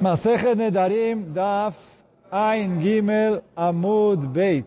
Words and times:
Masechet 0.00 0.54
Nedarim, 0.54 1.32
Daf 1.34 1.74
Ein 2.30 2.80
Gimel 2.80 3.42
Amud 3.56 4.28
Beit. 4.28 4.64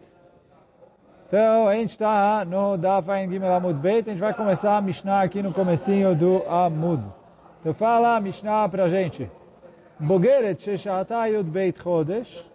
Então, 1.25 1.69
a 1.69 1.75
gente 1.75 1.91
está 1.91 2.43
no 2.43 2.75
Daf 2.75 3.09
Ein 3.09 3.31
Gimel 3.31 3.53
Amud 3.53 3.79
Beit, 3.79 4.09
a 4.09 4.11
gente 4.11 4.19
vai 4.19 4.33
começar 4.33 4.75
a 4.75 4.81
Mishnah 4.81 5.21
aqui 5.21 5.41
no 5.41 5.53
comecinho 5.53 6.13
do 6.13 6.43
Amud. 6.49 7.01
Então, 7.61 7.73
fala 7.73 8.17
a 8.17 8.19
Mishnah 8.19 8.67
pra 8.67 8.89
gente. 8.89 9.31
Bogeret 9.97 10.61
Sheshata 10.61 11.25
Yud 11.29 11.49
Beit 11.49 11.81
Chodesh. 11.81 12.45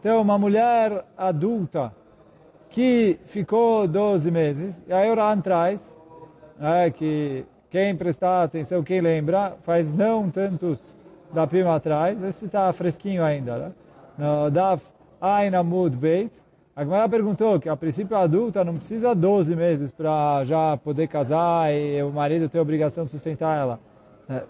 Então, 0.00 0.20
uma 0.20 0.36
mulher 0.36 1.04
adulta 1.16 1.94
que 2.70 3.20
ficou 3.26 3.86
12 3.86 4.32
meses, 4.32 4.82
e 4.88 4.92
aí 4.92 5.08
o 5.08 5.14
Ran 5.14 5.40
traz, 5.40 5.96
é, 6.60 6.90
que 6.90 7.46
quem 7.70 7.94
prestar 7.94 8.42
atenção, 8.42 8.82
quem 8.82 9.00
lembra, 9.00 9.56
faz 9.62 9.94
não 9.94 10.28
tantos 10.28 10.95
da 11.32 11.46
prima 11.46 11.74
atrás, 11.74 12.22
esse 12.22 12.46
está 12.46 12.72
fresquinho 12.72 13.24
ainda, 13.24 13.56
né? 13.56 13.72
No 14.18 14.50
Daf 14.50 14.82
Ain 15.20 15.54
Amud 15.54 15.96
Beit, 15.96 16.32
a 16.74 16.84
Gemara 16.84 17.08
perguntou 17.08 17.58
que 17.58 17.68
a 17.68 17.76
princípio 17.76 18.16
adulta 18.16 18.62
não 18.62 18.76
precisa 18.76 19.14
12 19.14 19.56
meses 19.56 19.90
para 19.90 20.44
já 20.44 20.76
poder 20.76 21.08
casar 21.08 21.72
e 21.72 22.02
o 22.02 22.10
marido 22.10 22.48
ter 22.50 22.58
a 22.58 22.62
obrigação 22.62 23.06
de 23.06 23.10
sustentar 23.10 23.58
ela. 23.58 23.80
É, 24.28 24.42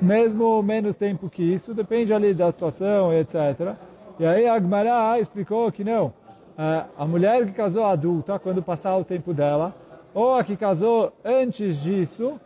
mesmo 0.00 0.60
menos 0.62 0.96
tempo 0.96 1.30
que 1.30 1.42
isso, 1.42 1.72
depende 1.72 2.12
ali 2.12 2.34
da 2.34 2.50
situação, 2.50 3.12
etc. 3.12 3.76
E 4.18 4.26
aí 4.26 4.48
a 4.48 4.58
Gemara 4.58 5.20
explicou 5.20 5.70
que 5.70 5.84
não. 5.84 6.12
É, 6.58 6.84
a 6.98 7.06
mulher 7.06 7.46
que 7.46 7.52
casou 7.52 7.84
adulta, 7.84 8.38
quando 8.38 8.62
passar 8.62 8.96
o 8.96 9.04
tempo 9.04 9.32
dela, 9.32 9.72
ou 10.12 10.34
a 10.34 10.42
que 10.42 10.56
casou 10.56 11.12
antes 11.24 11.80
disso, 11.80 12.40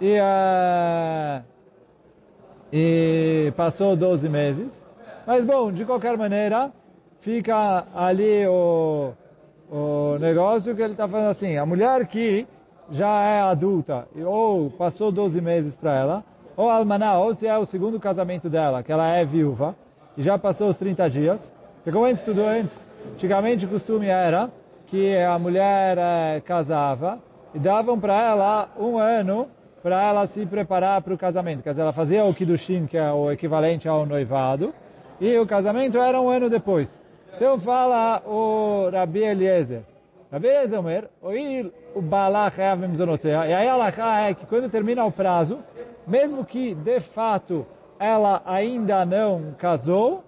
e, 0.00 0.18
uh, 0.20 1.42
e 2.72 3.52
passou 3.56 3.96
12 3.96 4.28
meses. 4.28 4.84
Mas 5.26 5.44
bom, 5.44 5.72
de 5.72 5.84
qualquer 5.84 6.16
maneira, 6.16 6.72
fica 7.20 7.86
ali 7.94 8.46
o, 8.46 9.12
o 9.70 10.16
negócio 10.18 10.74
que 10.74 10.82
ele 10.82 10.92
está 10.92 11.06
falando 11.06 11.30
assim, 11.30 11.56
a 11.56 11.66
mulher 11.66 12.06
que 12.06 12.46
já 12.90 13.22
é 13.22 13.40
adulta, 13.40 14.08
ou 14.24 14.70
passou 14.70 15.12
12 15.12 15.40
meses 15.40 15.76
para 15.76 15.94
ela, 15.94 16.24
ou 16.56 16.70
almaná, 16.70 17.18
ou 17.18 17.34
se 17.34 17.46
é 17.46 17.56
o 17.56 17.64
segundo 17.64 18.00
casamento 18.00 18.48
dela, 18.48 18.82
que 18.82 18.90
ela 18.90 19.08
é 19.08 19.24
viúva, 19.24 19.76
e 20.16 20.22
já 20.22 20.38
passou 20.38 20.70
os 20.70 20.78
30 20.78 21.10
dias, 21.10 21.52
porque 21.76 21.92
como 21.92 22.06
a 22.06 22.08
gente 22.08 22.18
estudou 22.18 22.48
antes, 22.48 22.76
antigamente 23.12 23.66
o 23.66 23.68
costume 23.68 24.06
era 24.06 24.50
que 24.86 25.16
a 25.18 25.38
mulher 25.38 25.98
é, 25.98 26.40
casava 26.40 27.18
e 27.54 27.58
davam 27.58 28.00
para 28.00 28.20
ela 28.20 28.68
um 28.78 28.98
ano 28.98 29.46
para 29.82 30.02
ela 30.02 30.26
se 30.26 30.44
preparar 30.46 31.00
para 31.02 31.14
o 31.14 31.18
casamento. 31.18 31.62
Quer 31.62 31.70
dizer, 31.70 31.82
ela 31.82 31.92
fazia 31.92 32.24
o 32.24 32.34
Kiddushin, 32.34 32.86
que 32.86 32.96
é 32.96 33.12
o 33.12 33.30
equivalente 33.30 33.88
ao 33.88 34.04
noivado, 34.04 34.74
e 35.20 35.36
o 35.38 35.46
casamento 35.46 35.98
era 35.98 36.20
um 36.20 36.28
ano 36.28 36.50
depois. 36.50 37.00
Então 37.34 37.58
fala 37.58 38.22
o 38.26 38.88
Rabi 38.90 39.22
Eliezer. 39.22 39.82
Rabi 40.30 40.48
Eliezer 40.48 40.78
Omer, 40.78 41.08
o 41.94 42.02
Balach 42.02 42.56
e 42.58 43.30
aí 43.30 43.68
a 43.68 44.28
é 44.28 44.34
que 44.34 44.44
quando 44.44 44.68
termina 44.68 45.04
o 45.04 45.12
prazo, 45.12 45.60
mesmo 46.06 46.44
que 46.44 46.74
de 46.74 47.00
fato 47.00 47.66
ela 47.98 48.42
ainda 48.44 49.04
não 49.04 49.54
casou, 49.58 50.24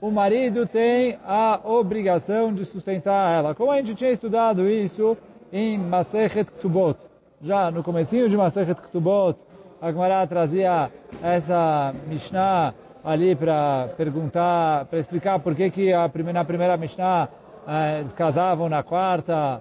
o 0.00 0.10
marido 0.10 0.66
tem 0.66 1.18
a 1.24 1.60
obrigação 1.64 2.52
de 2.52 2.64
sustentar 2.64 3.38
ela. 3.38 3.54
Como 3.54 3.70
a 3.70 3.76
gente 3.76 3.94
tinha 3.94 4.10
estudado 4.10 4.68
isso 4.68 5.16
em 5.52 5.78
Masechet 5.78 6.50
Ktubot, 6.50 6.98
já 7.42 7.72
no 7.72 7.82
comecinho 7.82 8.28
de 8.28 8.36
Masechet 8.36 8.80
Ktubot, 8.80 9.36
a 9.80 9.90
Gemara 9.90 10.26
trazia 10.28 10.90
essa 11.20 11.92
Mishnah 12.06 12.72
ali 13.04 13.34
para 13.34 13.88
perguntar, 13.96 14.84
para 14.84 15.00
explicar 15.00 15.40
por 15.40 15.52
que 15.56 15.68
que 15.68 15.92
a 15.92 16.08
primeira, 16.08 16.38
na 16.38 16.44
primeira 16.44 16.76
Mishnah 16.76 17.28
eh, 17.66 17.98
eles 18.00 18.12
casavam 18.12 18.68
na 18.68 18.84
quarta, 18.84 19.60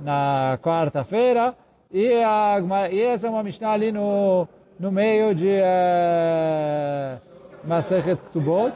na 0.00 0.58
quarta-feira, 0.62 1.54
e, 1.90 2.22
a, 2.22 2.58
e 2.90 3.00
essa 3.00 3.26
é 3.26 3.30
uma 3.30 3.42
Mishnah 3.42 3.72
ali 3.72 3.90
no, 3.90 4.46
no 4.78 4.92
meio 4.92 5.34
de 5.34 5.48
eh, 5.48 7.16
Masechet 7.64 8.20
Ktubot, 8.28 8.74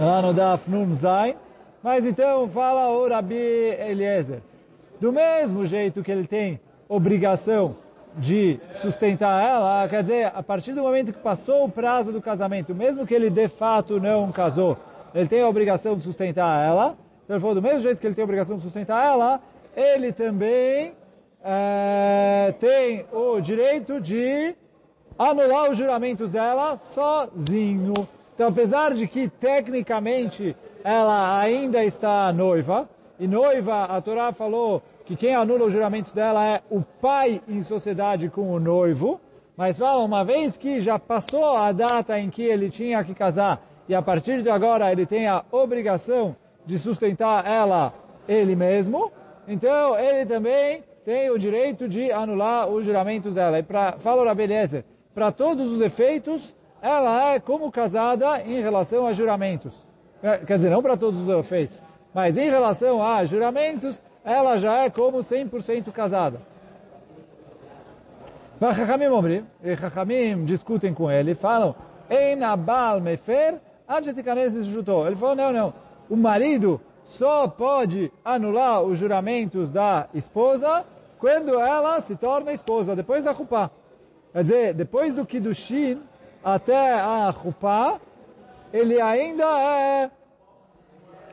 lá 0.00 0.22
no 0.22 0.32
Daf 0.32 0.70
Nun. 0.70 0.96
Mas 1.82 2.06
então 2.06 2.48
fala 2.48 2.88
o 2.88 3.06
Rabi 3.06 3.36
Eliezer. 3.36 4.40
Do 4.98 5.12
mesmo 5.12 5.66
jeito 5.66 6.02
que 6.02 6.10
ele 6.10 6.26
tem 6.26 6.58
obrigação 6.88 7.76
de 8.16 8.58
sustentar 8.80 9.44
ela, 9.44 9.86
quer 9.88 10.02
dizer, 10.02 10.32
a 10.34 10.42
partir 10.42 10.72
do 10.72 10.82
momento 10.82 11.12
que 11.12 11.20
passou 11.20 11.64
o 11.64 11.70
prazo 11.70 12.10
do 12.10 12.20
casamento, 12.20 12.74
mesmo 12.74 13.06
que 13.06 13.14
ele 13.14 13.30
de 13.30 13.48
fato 13.48 14.00
não 14.00 14.32
casou, 14.32 14.76
ele 15.14 15.28
tem 15.28 15.40
a 15.40 15.48
obrigação 15.48 15.96
de 15.96 16.02
sustentar 16.02 16.66
ela. 16.66 16.96
Então 17.24 17.36
ele 17.36 17.40
falou, 17.40 17.54
do 17.54 17.62
mesmo 17.62 17.80
jeito 17.80 18.00
que 18.00 18.06
ele 18.06 18.14
tem 18.14 18.22
a 18.22 18.24
obrigação 18.24 18.56
de 18.56 18.62
sustentar 18.62 19.04
ela, 19.04 19.40
ele 19.76 20.12
também 20.12 20.92
é, 21.44 22.54
tem 22.58 23.04
o 23.12 23.40
direito 23.40 24.00
de 24.00 24.54
anular 25.18 25.70
os 25.70 25.76
juramentos 25.76 26.30
dela 26.30 26.76
sozinho. 26.78 27.94
Então, 28.34 28.48
apesar 28.48 28.94
de 28.94 29.06
que 29.06 29.28
tecnicamente 29.28 30.56
ela 30.84 31.38
ainda 31.38 31.84
está 31.84 32.32
noiva, 32.32 32.88
e 33.18 33.26
noiva, 33.26 33.84
a 33.84 34.00
Torá 34.00 34.32
falou 34.32 34.80
que 35.08 35.16
quem 35.16 35.34
anula 35.34 35.64
os 35.64 35.72
juramentos 35.72 36.12
dela 36.12 36.44
é 36.44 36.60
o 36.68 36.82
pai 36.82 37.40
em 37.48 37.62
sociedade 37.62 38.28
com 38.28 38.52
o 38.52 38.60
noivo, 38.60 39.18
mas 39.56 39.78
fala, 39.78 40.04
uma 40.04 40.22
vez 40.22 40.58
que 40.58 40.80
já 40.80 40.98
passou 40.98 41.56
a 41.56 41.72
data 41.72 42.20
em 42.20 42.28
que 42.28 42.42
ele 42.42 42.68
tinha 42.68 43.02
que 43.02 43.14
casar, 43.14 43.58
e 43.88 43.94
a 43.94 44.02
partir 44.02 44.42
de 44.42 44.50
agora 44.50 44.92
ele 44.92 45.06
tem 45.06 45.26
a 45.26 45.42
obrigação 45.50 46.36
de 46.66 46.78
sustentar 46.78 47.46
ela 47.46 47.94
ele 48.28 48.54
mesmo, 48.54 49.10
então 49.48 49.98
ele 49.98 50.26
também 50.26 50.84
tem 51.06 51.30
o 51.30 51.38
direito 51.38 51.88
de 51.88 52.12
anular 52.12 52.68
os 52.68 52.84
juramentos 52.84 53.34
dela. 53.34 53.58
E 53.58 53.62
para, 53.62 53.92
fala 53.92 54.30
a 54.30 54.34
beleza, 54.34 54.84
para 55.14 55.32
todos 55.32 55.72
os 55.72 55.80
efeitos, 55.80 56.54
ela 56.82 57.32
é 57.32 57.40
como 57.40 57.72
casada 57.72 58.42
em 58.42 58.60
relação 58.60 59.06
a 59.06 59.14
juramentos. 59.14 59.74
Quer 60.20 60.56
dizer, 60.56 60.68
não 60.68 60.82
para 60.82 60.98
todos 60.98 61.22
os 61.22 61.28
efeitos, 61.30 61.80
mas 62.12 62.36
em 62.36 62.50
relação 62.50 63.02
a 63.02 63.24
juramentos, 63.24 64.02
ela 64.28 64.58
já 64.58 64.84
é 64.84 64.90
como 64.90 65.18
100% 65.18 65.90
casada. 65.90 66.40
Mas 68.60 68.76
Chachamim 68.76 69.06
Omri, 69.06 69.44
e 69.62 69.76
Chachamim 69.76 70.44
discutem 70.44 70.92
com 70.92 71.10
ele, 71.10 71.34
falam, 71.34 71.74
Ein 72.10 72.42
abal 72.42 73.00
mefer, 73.00 73.60
Ele 73.88 75.16
falou, 75.16 75.34
não, 75.34 75.52
não, 75.52 75.72
o 76.10 76.16
marido 76.16 76.80
só 77.04 77.48
pode 77.48 78.12
anular 78.22 78.82
os 78.82 78.98
juramentos 78.98 79.70
da 79.70 80.08
esposa 80.12 80.84
quando 81.18 81.58
ela 81.58 82.00
se 82.00 82.14
torna 82.14 82.52
esposa, 82.52 82.94
depois 82.94 83.24
da 83.24 83.34
Chupá. 83.34 83.70
Quer 84.32 84.42
dizer, 84.42 84.74
depois 84.74 85.14
do 85.14 85.24
Kiddushin, 85.24 86.02
até 86.44 86.94
a 86.94 87.34
Chupá, 87.42 87.98
ele 88.72 89.00
ainda 89.00 89.44
é 89.44 90.10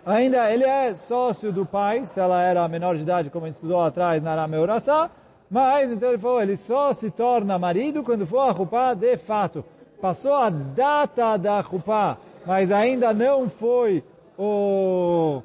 ainda 0.05 0.51
ele 0.51 0.63
é 0.63 0.93
sócio 0.93 1.51
do 1.51 1.65
pai, 1.65 2.05
se 2.05 2.19
ela 2.19 2.41
era 2.41 2.67
menor 2.67 2.95
de 2.95 3.01
idade, 3.01 3.29
como 3.29 3.45
a 3.45 3.47
gente 3.47 3.55
estudou 3.55 3.81
atrás 3.81 4.21
na 4.21 4.31
Arameurassá, 4.31 5.09
mas 5.49 5.91
então 5.91 6.09
ele 6.09 6.17
falou, 6.17 6.41
ele 6.41 6.55
só 6.55 6.93
se 6.93 7.09
torna 7.11 7.57
marido 7.57 8.03
quando 8.03 8.25
for 8.25 8.49
a 8.49 8.55
Chupá 8.55 8.93
de 8.93 9.17
fato. 9.17 9.63
Passou 10.01 10.33
a 10.33 10.49
data 10.49 11.37
da 11.37 11.61
Chupá, 11.63 12.17
mas 12.45 12.71
ainda 12.71 13.13
não 13.13 13.49
foi 13.49 14.03
o... 14.37 15.41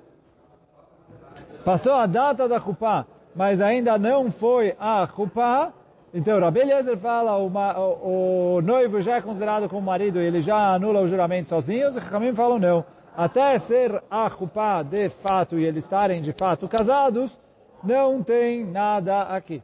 Passou 1.65 1.94
a 1.94 2.06
data 2.06 2.48
da 2.48 2.60
Chupá, 2.60 3.06
mas 3.34 3.60
ainda 3.60 3.98
não 3.98 4.31
foi 4.31 4.75
a 4.78 5.06
Chupá, 5.06 5.72
então, 6.12 6.41
Rabi 6.41 6.60
Eliezer 6.60 6.97
fala, 6.98 7.37
o, 7.37 7.47
o, 7.47 8.56
o, 8.56 8.62
noivo 8.62 9.00
já 9.00 9.16
é 9.16 9.21
considerado 9.21 9.69
como 9.69 9.82
marido 9.82 10.19
ele 10.19 10.41
já 10.41 10.75
anula 10.75 11.01
o 11.01 11.06
juramento 11.06 11.48
sozinho, 11.48 11.89
os 11.89 11.97
Ramim 11.97 12.34
falam 12.34 12.59
não. 12.59 12.84
Até 13.16 13.59
ser 13.59 14.03
a 14.10 14.30
Chupá 14.30 14.83
de 14.83 15.09
fato 15.09 15.59
e 15.59 15.65
eles 15.65 15.84
estarem 15.84 16.22
de 16.22 16.33
fato 16.33 16.68
casados, 16.68 17.39
não 17.83 18.22
tem 18.22 18.65
nada 18.65 19.22
aqui. 19.22 19.62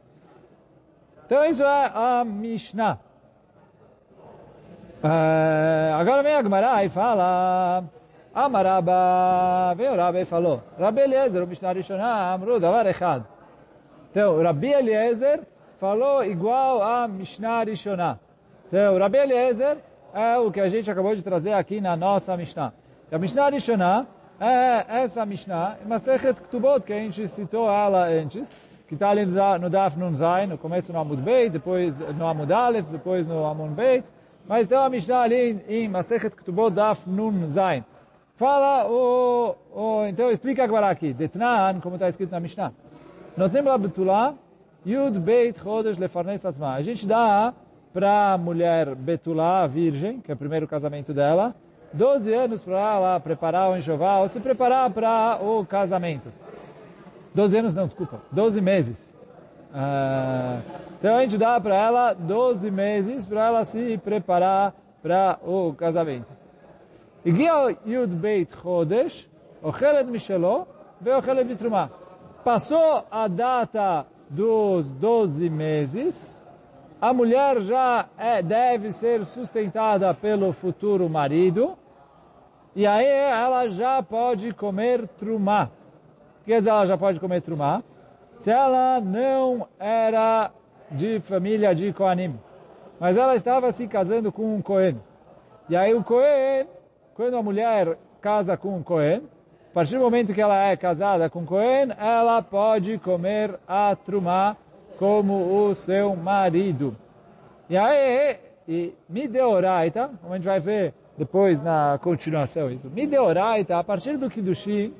Então, 1.25 1.45
isso 1.45 1.63
é 1.63 1.91
a 1.93 2.23
Mishnah. 2.25 2.99
Uh, 5.03 5.93
agora 5.99 6.23
vem 6.23 6.33
a 6.33 6.41
Gemara 6.41 6.83
e 6.83 6.89
fala, 6.89 7.83
Amaraba, 8.33 9.73
vem 9.75 9.89
o 9.89 9.95
Rabi 9.95 10.21
e 10.21 10.25
falou, 10.25 10.61
Rabi 10.79 11.01
Eliezer, 11.01 11.43
o 11.43 11.47
Mishnah 11.47 11.71
Rishonah, 11.71 12.33
Amru, 12.33 12.59
Davar 12.59 12.85
Echad. 12.87 13.23
Então, 14.09 14.41
Rabi 14.41 14.73
Eliezer 14.73 15.41
falou 15.79 16.23
igual 16.23 16.81
a 16.81 17.07
Mishnah 17.07 17.63
Rishonah. 17.63 18.19
Então, 18.67 18.95
o 18.95 18.99
Rabi 18.99 19.17
Eliezer 19.17 19.77
é 20.13 20.37
o 20.37 20.51
que 20.51 20.59
a 20.59 20.67
gente 20.67 20.89
acabou 20.89 21.15
de 21.15 21.21
trazer 21.21 21.53
aqui 21.53 21.79
na 21.79 21.95
nossa 21.95 22.35
Mishnah. 22.35 22.73
A 23.09 23.17
Mishnah 23.17 23.49
Rishonah 23.49 24.05
é 24.37 25.03
essa 25.03 25.25
Mishnah, 25.25 25.77
Masechet 25.85 26.33
Ktubot, 26.41 26.81
que 26.81 26.91
a 26.91 26.99
gente 26.99 27.25
citou 27.29 27.69
ela 27.71 28.05
antes, 28.05 28.45
que 28.85 28.95
está 28.95 29.11
ali 29.11 29.25
no 29.25 29.69
Daf 29.69 29.97
Nun 29.97 30.13
Zain, 30.13 30.47
no 30.47 30.57
começo 30.57 30.91
no 30.91 30.99
Amud 30.99 31.21
Beit, 31.21 31.49
depois 31.49 31.97
no 32.17 32.27
Amud 32.27 32.51
Aleph, 32.51 32.85
depois 32.87 33.25
no 33.25 33.45
Amud 33.45 33.73
Beit, 33.73 34.03
Mas 34.45 34.67
tem 34.67 34.77
uma 34.77 34.89
Mishnah 34.89 35.21
ali 35.21 35.57
em, 35.69 35.87
Masechet 35.87 36.35
Ketubot 36.35 36.69
Daf 36.69 37.09
Nun 37.09 37.47
Zain. 37.47 37.85
Fala 38.35 38.85
o, 38.89 39.55
o 39.73 40.05
então 40.07 40.29
explica 40.29 40.65
agora 40.65 40.89
aqui. 40.89 41.13
Detnan, 41.13 41.79
como 41.81 41.95
está 41.95 42.09
escrito 42.09 42.31
na 42.31 42.41
Mishnah. 42.41 42.73
Notem 43.37 43.61
la 43.61 43.77
betulá, 43.77 44.33
Yud 44.85 45.17
Beit 45.17 45.57
Chodesh 45.61 45.97
Lefarnes 45.97 46.45
Atzma. 46.45 46.73
A 46.73 46.81
gente 46.81 47.07
dá 47.07 47.53
para 47.93 48.33
a 48.33 48.37
mulher 48.37 48.95
betulá, 48.95 49.65
virgem, 49.65 50.19
que 50.19 50.29
é 50.29 50.33
o 50.33 50.37
primeiro 50.37 50.67
casamento 50.67 51.13
dela, 51.13 51.55
12 51.93 52.33
anos 52.33 52.61
para 52.61 52.77
ela 52.77 53.19
preparar 53.19 53.69
o 53.69 53.77
enxoval, 53.77 54.27
se 54.27 54.39
preparar 54.39 54.89
para 54.91 55.39
o 55.41 55.65
casamento. 55.65 56.31
12 57.33 57.57
anos 57.57 57.75
não, 57.75 57.85
desculpa, 57.85 58.19
12 58.31 58.61
meses. 58.61 59.15
Uh, 59.69 60.61
então 60.97 61.17
a 61.17 61.21
gente 61.21 61.37
dá 61.37 61.59
para 61.59 61.75
ela 61.75 62.13
12 62.13 62.71
meses 62.71 63.25
para 63.25 63.45
ela 63.45 63.65
se 63.65 63.97
preparar 63.99 64.73
para 65.01 65.39
o 65.43 65.73
casamento. 65.73 66.31
Igia 67.23 67.77
Yud 67.85 68.15
Beit 68.15 68.55
Chodesh, 68.55 69.29
Ochelet 69.61 70.09
Mishelo, 70.09 70.67
Veochelet 71.01 71.47
Bitrumah. 71.47 71.89
Passou 72.43 73.03
a 73.11 73.27
data 73.27 74.05
dos 74.29 74.91
12 74.93 75.49
meses, 75.49 76.36
a 76.99 77.13
mulher 77.13 77.61
já 77.61 78.07
é, 78.17 78.41
deve 78.41 78.91
ser 78.91 79.25
sustentada 79.25 80.11
pelo 80.13 80.51
futuro 80.51 81.07
marido, 81.09 81.77
e 82.75 82.85
aí 82.87 83.07
ela 83.07 83.67
já 83.69 84.01
pode 84.01 84.53
comer 84.53 85.07
trumá. 85.09 85.69
Quer 86.45 86.59
dizer, 86.59 86.69
ela 86.69 86.85
já 86.85 86.97
pode 86.97 87.19
comer 87.19 87.41
trumá 87.41 87.83
se 88.39 88.51
ela 88.51 89.01
não 89.01 89.67
era 89.79 90.51
de 90.91 91.19
família 91.19 91.73
de 91.73 91.91
Koanim, 91.91 92.39
mas 92.99 93.17
ela 93.17 93.35
estava 93.35 93.71
se 93.71 93.87
casando 93.87 94.31
com 94.31 94.55
um 94.55 94.61
Cohen. 94.61 94.99
E 95.69 95.75
aí 95.75 95.93
o 95.93 96.03
Cohen, 96.03 96.67
quando 97.13 97.35
a 97.35 97.43
mulher 97.43 97.97
casa 98.21 98.55
com 98.55 98.75
um 98.75 98.83
Cohen, 98.83 99.23
a 99.71 99.73
partir 99.73 99.97
do 99.97 100.03
momento 100.03 100.33
que 100.33 100.41
ela 100.41 100.55
é 100.55 100.75
casada 100.75 101.29
com 101.29 101.45
Cohen, 101.45 101.89
ela 101.97 102.41
pode 102.41 102.97
comer 102.99 103.59
a 103.67 103.95
trumá 103.95 104.55
como 104.97 105.67
o 105.67 105.75
seu 105.75 106.15
marido. 106.15 106.95
E 107.69 107.77
aí, 107.77 108.37
e 108.67 108.93
Mideoraita, 109.07 110.09
como 110.21 110.33
a 110.33 110.37
gente 110.37 110.45
vai 110.45 110.59
ver 110.59 110.93
depois 111.17 111.61
na 111.61 111.99
continuação 112.01 112.69
isso, 112.69 112.89
Mideoraita, 112.89 113.77
a 113.77 113.83
partir 113.83 114.17
do 114.17 114.29
Kiddushim, 114.29 114.93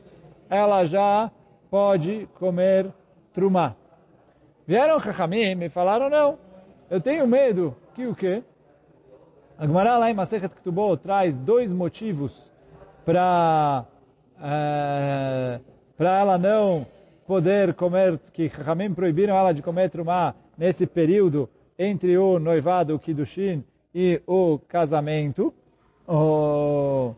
ela 0.49 0.83
já 0.85 1.31
pode 1.69 2.27
comer 2.35 2.91
Trumá. 3.33 3.75
Vieram 4.65 4.99
Chachamim 4.99 5.63
e 5.63 5.69
falaram, 5.69 6.09
não, 6.09 6.37
eu 6.89 6.99
tenho 6.99 7.27
medo 7.27 7.75
que 7.93 8.05
o 8.05 8.15
quê? 8.15 8.43
A 9.57 9.65
Gemara 9.65 9.97
lá 9.97 10.11
em 10.11 10.13
Masechet 10.13 10.53
Ketubot 10.53 11.01
traz 11.01 11.37
dois 11.37 11.71
motivos 11.73 12.51
para 13.03 13.85
é, 14.41 15.59
para 15.97 16.19
ela 16.19 16.37
não 16.37 16.85
poder 17.27 17.73
comer, 17.73 18.17
que 18.31 18.49
Chachamim 18.49 18.93
proibiram 18.93 19.35
ela 19.35 19.51
de 19.51 19.61
comer 19.61 19.89
Trumá 19.89 20.33
nesse 20.57 20.87
período 20.87 21.49
entre 21.77 22.17
o 22.17 22.39
noivado, 22.39 22.95
o 22.95 22.99
Kiddushin, 22.99 23.63
e 23.93 24.21
o 24.25 24.59
casamento. 24.67 25.53
O, 26.07 27.13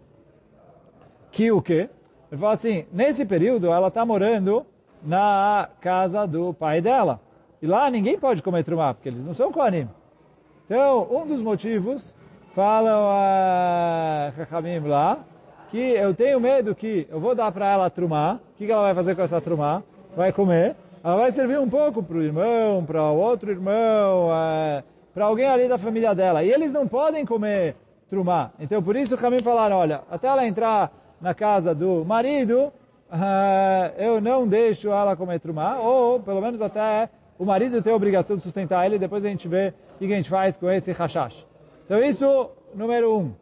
que 1.31 1.51
o 1.51 1.61
quê? 1.61 1.89
Ele 2.31 2.41
fala 2.41 2.53
assim, 2.53 2.85
nesse 2.91 3.23
período 3.23 3.67
ela 3.67 3.89
está 3.89 4.03
morando 4.06 4.65
na 5.03 5.69
casa 5.79 6.25
do 6.25 6.53
pai 6.53 6.81
dela. 6.81 7.21
E 7.61 7.67
lá 7.67 7.89
ninguém 7.89 8.17
pode 8.17 8.41
comer 8.41 8.63
trumá, 8.63 8.94
porque 8.94 9.09
eles 9.09 9.23
não 9.23 9.33
são 9.33 9.51
Kohanim. 9.51 9.88
Então, 10.65 11.07
um 11.11 11.27
dos 11.27 11.41
motivos, 11.41 12.13
falam 12.56 13.09
a 13.09 14.31
Chachamim 14.35 14.79
lá, 14.79 15.19
que 15.69 15.77
eu 15.77 16.15
tenho 16.15 16.39
medo 16.39 16.73
que 16.73 17.07
eu 17.09 17.19
vou 17.19 17.35
dar 17.35 17.51
para 17.51 17.67
ela 17.67 17.89
trumá, 17.89 18.39
o 18.53 18.57
que 18.57 18.71
ela 18.71 18.83
vai 18.83 18.95
fazer 18.95 19.15
com 19.15 19.21
essa 19.21 19.39
trumá? 19.39 19.83
Vai 20.15 20.33
comer, 20.33 20.75
ela 21.03 21.15
vai 21.15 21.31
servir 21.31 21.59
um 21.59 21.69
pouco 21.69 22.03
para 22.03 22.17
o 22.17 22.21
irmão, 22.21 22.83
para 22.85 23.01
o 23.03 23.17
outro 23.17 23.51
irmão, 23.51 24.29
é, 24.33 24.83
para 25.13 25.25
alguém 25.25 25.47
ali 25.47 25.67
da 25.67 25.77
família 25.77 26.13
dela. 26.13 26.44
E 26.44 26.51
eles 26.51 26.71
não 26.71 26.88
podem 26.88 27.25
comer 27.25 27.75
trumá. 28.09 28.51
Então, 28.59 28.81
por 28.81 28.95
isso 28.95 29.15
o 29.15 29.17
Chamim 29.17 29.39
falaram, 29.39 29.77
olha, 29.77 30.01
até 30.09 30.27
ela 30.27 30.45
entrar 30.45 30.91
na 31.21 31.33
casa 31.33 31.75
do 31.75 32.03
marido, 32.03 32.71
uh, 33.11 33.94
eu 33.97 34.19
não 34.19 34.47
deixo 34.47 34.89
ela 34.89 35.15
comer 35.15 35.39
trumá, 35.39 35.77
ou 35.79 36.19
pelo 36.19 36.41
menos 36.41 36.61
até 36.61 37.09
o 37.38 37.45
marido 37.45 37.81
tem 37.81 37.94
a 37.94 37.95
obrigação 37.95 38.35
de 38.35 38.44
sustentar 38.44 38.85
ele, 38.85 38.97
depois 38.97 39.23
a 39.23 39.29
gente 39.29 39.47
vê 39.47 39.73
o 39.95 40.00
que 40.00 40.13
a 40.13 40.17
gente 40.17 40.29
faz 40.29 40.57
com 40.57 40.69
esse 40.69 40.91
hashash. 40.91 41.45
Então 41.85 42.03
isso, 42.03 42.50
número 42.75 43.17
um. 43.17 43.33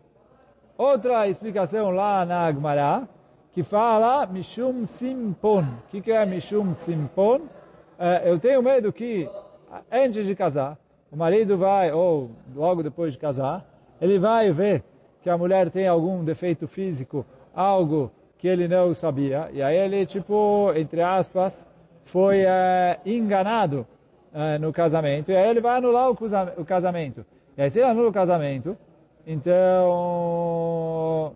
Outra 0.77 1.27
explicação 1.27 1.89
lá 1.89 2.23
na 2.23 2.45
Agmará, 2.45 3.07
que 3.57 3.63
fala 3.63 4.27
Mishum 4.27 4.85
Simpon. 4.85 5.61
O 5.61 5.89
que, 5.89 5.99
que 5.99 6.11
é 6.11 6.23
Mishum 6.27 6.75
Simpon? 6.75 7.37
Uh, 7.37 8.21
eu 8.23 8.37
tenho 8.37 8.61
medo 8.61 8.93
que, 8.93 9.27
antes 9.91 10.27
de 10.27 10.35
casar, 10.35 10.77
o 11.11 11.17
marido 11.17 11.57
vai, 11.57 11.91
ou 11.91 12.29
logo 12.55 12.83
depois 12.83 13.13
de 13.13 13.17
casar, 13.17 13.65
ele 13.99 14.19
vai 14.19 14.51
ver 14.51 14.83
que 15.23 15.29
a 15.31 15.35
mulher 15.35 15.71
tem 15.71 15.87
algum 15.87 16.23
defeito 16.23 16.67
físico, 16.67 17.25
algo 17.51 18.11
que 18.37 18.47
ele 18.47 18.67
não 18.67 18.93
sabia. 18.93 19.49
E 19.51 19.59
aí 19.59 19.75
ele, 19.75 20.05
tipo, 20.05 20.71
entre 20.75 21.01
aspas, 21.01 21.67
foi 22.05 22.41
é, 22.41 22.99
enganado 23.03 23.87
é, 24.35 24.59
no 24.59 24.71
casamento. 24.71 25.31
E 25.31 25.35
aí 25.35 25.49
ele 25.49 25.61
vai 25.61 25.77
anular 25.77 26.11
o 26.11 26.63
casamento. 26.63 27.25
E 27.57 27.63
aí 27.63 27.71
se 27.71 27.79
ele 27.79 27.89
anula 27.89 28.09
o 28.09 28.13
casamento, 28.13 28.77
então 29.25 31.33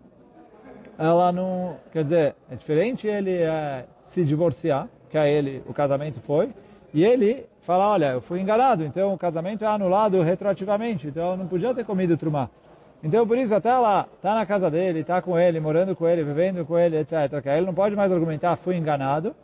ela 1.02 1.32
não... 1.32 1.76
Quer 1.92 2.04
dizer, 2.04 2.34
é 2.50 2.54
diferente 2.54 3.06
ele 3.06 3.36
é, 3.36 3.84
se 4.02 4.24
divorciar, 4.24 4.88
que 5.10 5.18
aí 5.18 5.32
ele, 5.32 5.62
o 5.66 5.74
casamento 5.74 6.20
foi, 6.20 6.50
e 6.94 7.04
ele 7.04 7.46
fala, 7.62 7.90
olha, 7.90 8.12
eu 8.12 8.20
fui 8.20 8.40
enganado, 8.40 8.84
então 8.84 9.12
o 9.12 9.18
casamento 9.18 9.64
é 9.64 9.66
anulado 9.66 10.22
retroativamente, 10.22 11.08
então 11.08 11.32
eu 11.32 11.36
não 11.36 11.46
podia 11.46 11.74
ter 11.74 11.84
comido 11.84 12.16
trumá. 12.16 12.48
Então, 13.02 13.26
por 13.26 13.36
isso, 13.36 13.52
até 13.52 13.68
ela 13.68 14.06
está 14.14 14.32
na 14.32 14.46
casa 14.46 14.70
dele, 14.70 15.00
está 15.00 15.20
com 15.20 15.36
ele, 15.36 15.58
morando 15.58 15.96
com 15.96 16.06
ele, 16.06 16.22
vivendo 16.22 16.64
com 16.64 16.78
ele, 16.78 16.98
etc. 16.98 17.42
Que 17.42 17.48
ele 17.48 17.66
não 17.66 17.74
pode 17.74 17.96
mais 17.96 18.12
argumentar, 18.12 18.54
fui 18.54 18.76
enganado. 18.76 19.34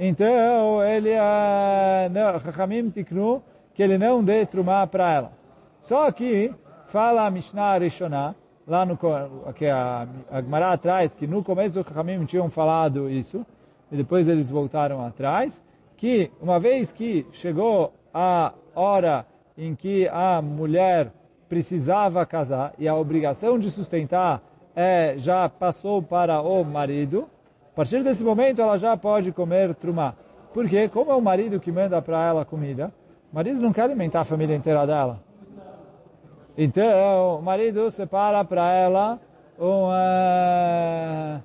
Então, 0.00 0.82
ele, 0.82 1.10
Chachamim 2.42 2.88
tiknu, 2.88 3.42
que 3.74 3.82
ele 3.82 3.98
não 3.98 4.24
dê 4.24 4.46
trumá 4.46 4.86
para 4.86 5.12
ela. 5.12 5.32
Só 5.82 6.10
que, 6.10 6.52
fala 6.86 7.26
a 7.26 7.30
Mishnah 7.30 7.76
Rishoná, 7.76 8.34
lá 8.66 8.84
no, 8.84 8.96
que 9.54 9.66
a, 9.66 10.06
a 10.30 10.40
Gemara 10.40 10.72
atrás, 10.72 11.14
que 11.14 11.26
no 11.26 11.42
começo 11.42 11.74
do 11.74 11.88
Chachamim 11.88 12.24
tinham 12.24 12.48
falado 12.50 13.10
isso, 13.10 13.44
e 13.90 13.96
depois 13.96 14.28
eles 14.28 14.48
voltaram 14.48 15.04
atrás, 15.04 15.62
que 15.96 16.30
uma 16.40 16.58
vez 16.58 16.92
que 16.92 17.26
chegou 17.32 17.92
a 18.12 18.52
hora 18.74 19.26
em 19.56 19.74
que 19.74 20.08
a 20.08 20.40
mulher 20.40 21.12
precisava 21.48 22.24
casar 22.24 22.72
e 22.78 22.88
a 22.88 22.94
obrigação 22.94 23.58
de 23.58 23.70
sustentar 23.70 24.42
é, 24.74 25.14
já 25.18 25.48
passou 25.48 26.02
para 26.02 26.40
o 26.40 26.64
marido, 26.64 27.28
a 27.72 27.76
partir 27.76 28.02
desse 28.02 28.24
momento 28.24 28.62
ela 28.62 28.78
já 28.78 28.96
pode 28.96 29.32
comer 29.32 29.74
trumá. 29.74 30.14
Porque 30.54 30.88
como 30.88 31.10
é 31.10 31.14
o 31.14 31.20
marido 31.20 31.60
que 31.60 31.70
manda 31.70 32.00
para 32.00 32.26
ela 32.26 32.44
comida, 32.44 32.92
o 33.30 33.34
marido 33.34 33.60
não 33.60 33.72
quer 33.72 33.82
alimentar 33.82 34.20
a 34.20 34.24
família 34.24 34.56
inteira 34.56 34.86
dela. 34.86 35.20
Então, 36.56 37.38
o 37.38 37.42
marido 37.42 37.90
separa 37.90 38.44
para 38.44 38.70
ela 38.72 39.18
um, 39.58 39.88
uh, 39.88 41.42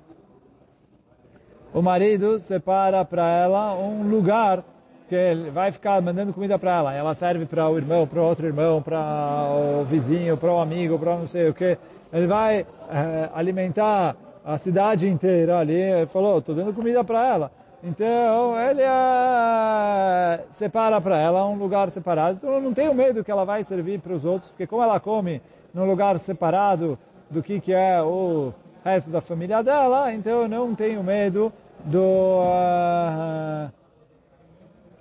o 1.72 1.82
marido 1.82 2.38
separa 2.40 3.04
para 3.04 3.28
ela 3.30 3.74
um 3.74 4.08
lugar 4.08 4.64
que 5.08 5.14
ele 5.14 5.50
vai 5.50 5.72
ficar 5.72 6.00
mandando 6.02 6.32
comida 6.32 6.58
para 6.58 6.76
ela. 6.76 6.94
Ela 6.94 7.14
serve 7.14 7.46
para 7.46 7.68
o 7.68 7.76
irmão, 7.76 8.06
para 8.06 8.20
outro 8.20 8.46
irmão, 8.46 8.82
para 8.82 9.46
o 9.80 9.84
vizinho, 9.84 10.36
para 10.36 10.52
o 10.52 10.58
amigo, 10.58 10.98
para 10.98 11.16
não 11.16 11.26
sei 11.26 11.48
o 11.48 11.54
que. 11.54 11.78
Ele 12.12 12.26
vai 12.26 12.66
é, 12.90 13.30
alimentar 13.34 14.16
a 14.44 14.58
cidade 14.58 15.08
inteira 15.08 15.58
ali. 15.58 15.74
Ele 15.74 16.06
falou, 16.06 16.38
estou 16.38 16.54
dando 16.54 16.74
comida 16.74 17.02
para 17.02 17.26
ela. 17.26 17.50
Então 17.82 18.60
ele 18.60 18.82
é, 18.82 20.44
separa 20.50 21.00
para 21.00 21.18
ela 21.18 21.46
um 21.46 21.56
lugar 21.56 21.90
separado. 21.90 22.38
Então 22.38 22.54
eu 22.54 22.60
não 22.60 22.74
tenho 22.74 22.92
medo 22.92 23.22
que 23.22 23.30
ela 23.30 23.44
vai 23.44 23.62
servir 23.62 24.00
para 24.00 24.14
os 24.14 24.24
outros, 24.24 24.50
porque 24.50 24.66
como 24.66 24.82
ela 24.82 24.98
come 24.98 25.40
num 25.72 25.86
lugar 25.86 26.18
separado 26.18 26.98
do 27.30 27.42
que, 27.42 27.60
que 27.60 27.72
é 27.72 28.02
o 28.02 28.52
resto 28.84 29.10
da 29.10 29.20
família 29.20 29.62
dela, 29.62 30.12
então 30.12 30.42
eu 30.42 30.48
não 30.48 30.74
tenho 30.74 31.02
medo 31.04 31.52
do... 31.84 32.02
Uh, 32.02 33.70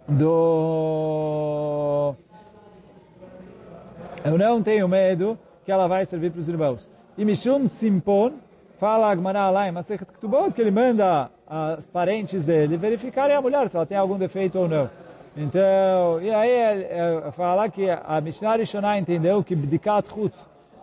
do... 0.08 2.14
Eu 4.24 4.38
não 4.38 4.62
tenho 4.62 4.88
medo 4.88 5.38
que 5.66 5.72
ela 5.72 5.88
vai 5.88 6.06
servir 6.06 6.32
para 6.32 6.40
os 6.40 6.50
irmãos. 6.50 6.88
E 7.18 7.26
Mishum 7.26 7.68
Simpon, 7.68 8.34
fala 8.78 9.10
Agmará 9.10 9.50
lá 9.50 9.68
em 9.68 9.72
Masechet 9.72 10.06
que 10.54 10.62
ele 10.62 10.72
manda 10.72 11.32
as 11.48 11.88
parentes 11.88 12.44
dele 12.44 12.76
verificarem 12.78 13.36
a 13.36 13.42
mulher 13.42 13.70
se 13.70 13.78
ela 13.78 13.86
tem 13.86 13.98
algum 13.98 14.18
defeito 14.18 14.60
ou 14.60 14.68
não. 14.68 14.90
Então, 15.36 16.20
e 16.22 16.34
aí 16.34 16.50
é, 16.50 17.26
é, 17.28 17.32
fala 17.32 17.70
que 17.70 17.88
a 17.90 18.20
Mishnah 18.20 18.56
Rishonah 18.56 18.98
entendeu 18.98 19.44
que 19.44 19.56
Bdikat 19.56 20.10
Chutz, 20.10 20.38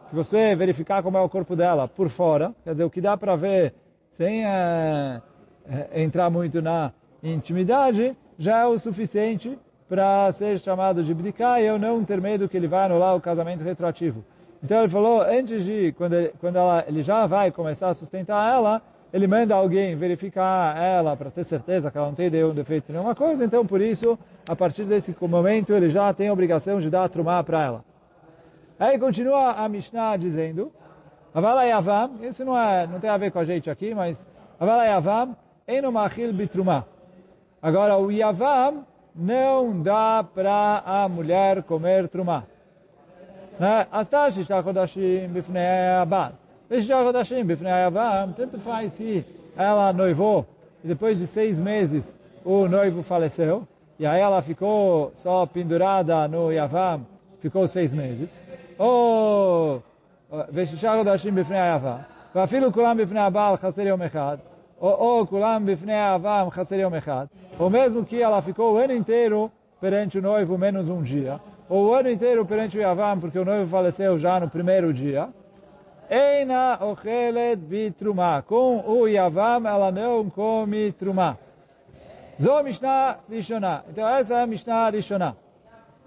que 0.08 0.14
você 0.14 0.54
verificar 0.54 1.02
como 1.02 1.18
é 1.18 1.20
o 1.20 1.28
corpo 1.28 1.56
dela 1.56 1.88
por 1.88 2.08
fora, 2.08 2.54
quer 2.62 2.70
dizer, 2.70 2.84
o 2.84 2.90
que 2.90 3.00
dá 3.00 3.16
para 3.16 3.34
ver 3.34 3.74
sem 4.12 4.46
é, 4.46 5.20
é, 5.68 6.02
entrar 6.02 6.30
muito 6.30 6.62
na 6.62 6.92
intimidade, 7.20 8.16
já 8.38 8.60
é 8.60 8.66
o 8.66 8.78
suficiente 8.78 9.58
para 9.88 10.30
ser 10.32 10.58
chamado 10.60 11.02
de 11.02 11.12
bdiká 11.12 11.60
e 11.60 11.66
eu 11.66 11.78
não 11.78 12.04
ter 12.04 12.20
medo 12.20 12.48
que 12.48 12.56
ele 12.56 12.68
vai 12.68 12.86
anular 12.86 13.16
o 13.16 13.20
casamento 13.20 13.64
retroativo. 13.64 14.24
Então 14.62 14.80
ele 14.80 14.88
falou, 14.88 15.20
antes 15.20 15.64
de, 15.64 15.92
quando, 15.92 16.14
ele, 16.14 16.32
quando 16.40 16.56
ela, 16.56 16.84
ele 16.86 17.02
já 17.02 17.26
vai 17.26 17.50
começar 17.50 17.88
a 17.88 17.94
sustentar 17.94 18.50
ela, 18.50 18.80
ele 19.14 19.28
manda 19.28 19.54
alguém 19.54 19.94
verificar 19.94 20.76
ela 20.76 21.16
para 21.16 21.30
ter 21.30 21.44
certeza 21.44 21.88
que 21.88 21.96
ela 21.96 22.08
não 22.08 22.16
tem 22.16 22.28
nenhum 22.28 22.52
defeito, 22.52 22.90
nenhuma 22.90 23.14
coisa, 23.14 23.44
então 23.44 23.64
por 23.64 23.80
isso, 23.80 24.18
a 24.48 24.56
partir 24.56 24.82
desse 24.82 25.14
momento, 25.20 25.72
ele 25.72 25.88
já 25.88 26.12
tem 26.12 26.26
a 26.26 26.32
obrigação 26.32 26.80
de 26.80 26.90
dar 26.90 27.04
a 27.04 27.08
trumá 27.08 27.40
para 27.44 27.62
ela. 27.62 27.84
Aí 28.76 28.98
continua 28.98 29.52
a 29.52 29.68
Mishnah 29.68 30.16
dizendo, 30.16 30.72
Avala 31.32 31.62
Yavam, 31.62 32.24
isso 32.24 32.44
não, 32.44 32.58
é, 32.58 32.88
não 32.88 32.98
tem 32.98 33.08
a 33.08 33.16
ver 33.16 33.30
com 33.30 33.38
a 33.38 33.44
gente 33.44 33.70
aqui, 33.70 33.94
mas 33.94 34.26
Avala 34.58 34.84
Yavam, 34.84 35.36
Enomachil 35.68 36.32
Bitrumá. 36.32 36.84
Agora, 37.62 37.96
o 37.96 38.10
Yavam 38.10 38.84
não 39.14 39.80
dá 39.80 40.24
para 40.24 40.82
a 40.84 41.08
mulher 41.08 41.62
comer 41.62 42.08
trumá. 42.08 42.42
Né? 43.60 43.86
As 43.92 44.08
taxas 44.08 44.48
Bifnei 45.30 46.02
Abad. 46.02 46.34
tanto 48.35 48.59
faz 48.59 48.93
se 48.93 49.25
ela 49.57 49.91
noivou 49.91 50.45
e 50.83 50.87
depois 50.87 51.17
de 51.17 51.27
seis 51.27 51.59
meses 51.59 52.17
o 52.45 52.67
noivo 52.67 53.03
faleceu, 53.03 53.67
e 53.99 54.05
aí 54.05 54.21
ela 54.21 54.41
ficou 54.41 55.11
só 55.15 55.45
pendurada 55.45 56.27
no 56.27 56.51
Yavam, 56.51 57.05
ficou 57.39 57.67
seis 57.67 57.93
meses. 57.93 58.29
Ou 58.77 59.81
ושישה 60.53 60.93
חודשים 60.97 61.35
בפני 61.35 61.59
היוון, 61.59 61.97
ואפילו 62.35 62.73
כולם 62.73 62.97
בפני 62.97 63.19
הבעל 63.19 63.57
חסר 63.57 63.81
יום 63.81 64.01
אחד, 64.01 64.37
ou 64.81 65.25
כולם 65.29 65.65
בפני 65.65 65.93
היוון 65.93 66.49
חסר 66.49 66.75
יום 66.75 66.95
אחד, 66.95 67.25
ou 67.59 67.69
mesmo 67.69 68.05
que 68.05 68.21
ela 68.21 68.41
ficou 68.41 68.75
o 68.75 68.77
ano 68.77 68.93
inteiro 68.93 69.51
perante 69.81 70.17
o 70.17 70.21
noivo 70.21 70.57
menos 70.57 70.87
um 70.87 71.01
dia, 71.01 71.39
ou 71.67 71.87
o 71.87 71.93
ano 71.93 72.09
inteiro 72.09 72.45
perante 72.45 72.77
o 72.77 72.81
Yavam, 72.81 73.19
porque 73.19 73.37
o 73.37 73.43
noivo 73.43 73.69
faleceu 73.69 74.17
já 74.17 74.39
no 74.39 74.49
primeiro 74.49 74.93
dia, 74.93 75.27
Eina 76.10 76.78
ochelet 76.80 77.56
bitrumá. 77.56 78.42
Com 78.42 78.84
o 78.86 79.06
Yavam, 79.06 79.66
ela 79.66 79.90
não 79.90 80.28
come 80.28 80.92
trumá. 80.92 81.36
Zo 82.40 82.62
Mishnah 82.62 83.18
Rishonah. 83.30 83.84
Então 83.88 84.08
essa 84.08 84.34
é 84.34 84.42
a 84.42 84.46
Mishnah 84.46 84.90
Rishonah. 84.90 85.36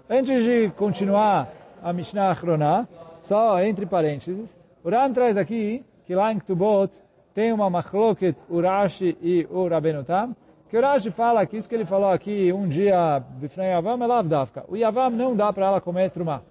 Antes 0.08 0.42
de 0.42 0.70
continuar 0.76 1.48
a 1.82 1.92
Mishnah 1.92 2.30
Achronah, 2.30 2.88
só 3.20 3.62
entre 3.62 3.86
parênteses, 3.86 4.58
o 4.82 4.88
Ran 4.88 5.12
traz 5.12 5.36
aqui 5.36 5.84
que 6.06 6.14
lá 6.14 6.32
em 6.32 6.38
Ktubot 6.38 6.92
tem 7.34 7.52
uma 7.52 7.68
machloket 7.68 8.36
Urashi 8.48 9.16
e 9.20 9.46
o 9.50 9.68
Rabbenutam, 9.68 10.34
que 10.70 10.76
o 10.76 10.80
Rashi 10.80 11.10
fala 11.10 11.44
que 11.46 11.56
isso 11.56 11.68
que 11.68 11.74
ele 11.74 11.84
falou 11.84 12.10
aqui 12.10 12.52
um 12.52 12.68
dia, 12.68 13.22
Bifnei 13.36 13.68
Yavam, 13.68 14.02
é 14.02 14.06
Lavdavka. 14.06 14.64
O 14.68 14.76
Yavam 14.76 15.10
não 15.10 15.36
dá 15.36 15.52
para 15.52 15.66
ela 15.66 15.80
comer 15.80 16.10
trumá. 16.10 16.42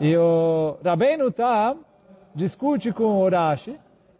E 0.00 0.16
o 0.16 0.76
Rabbeinu 0.84 1.30
Tam 1.30 1.78
discute 2.38 2.92
com 2.92 3.20
o 3.20 3.28
Rashi, 3.28 3.76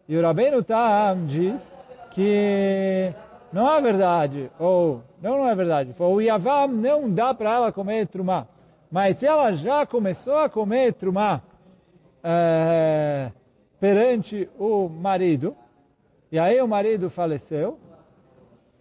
e 0.09 0.17
o 0.17 0.23
Rabbeinu 0.23 0.61
Tam 0.65 1.25
diz 1.25 1.73
que 2.11 3.13
não 3.53 3.73
é 3.73 3.81
verdade, 3.81 4.51
ou 4.59 5.03
não, 5.23 5.39
não 5.39 5.49
é 5.49 5.55
verdade, 5.55 5.95
o 5.97 6.21
Yavam 6.21 6.67
não 6.67 7.09
dá 7.09 7.33
para 7.33 7.55
ela 7.55 7.73
comer 7.73 8.09
trumá. 8.09 8.49
Mas 8.91 9.19
se 9.19 9.27
ela 9.27 9.53
já 9.53 9.87
começou 9.87 10.37
a 10.37 10.49
comer 10.49 10.95
trumá 10.95 11.41
é, 12.25 13.31
perante 13.79 14.49
o 14.59 14.89
marido, 14.89 15.55
e 16.33 16.39
aí 16.39 16.61
o 16.61 16.67
marido 16.67 17.09
faleceu, 17.09 17.79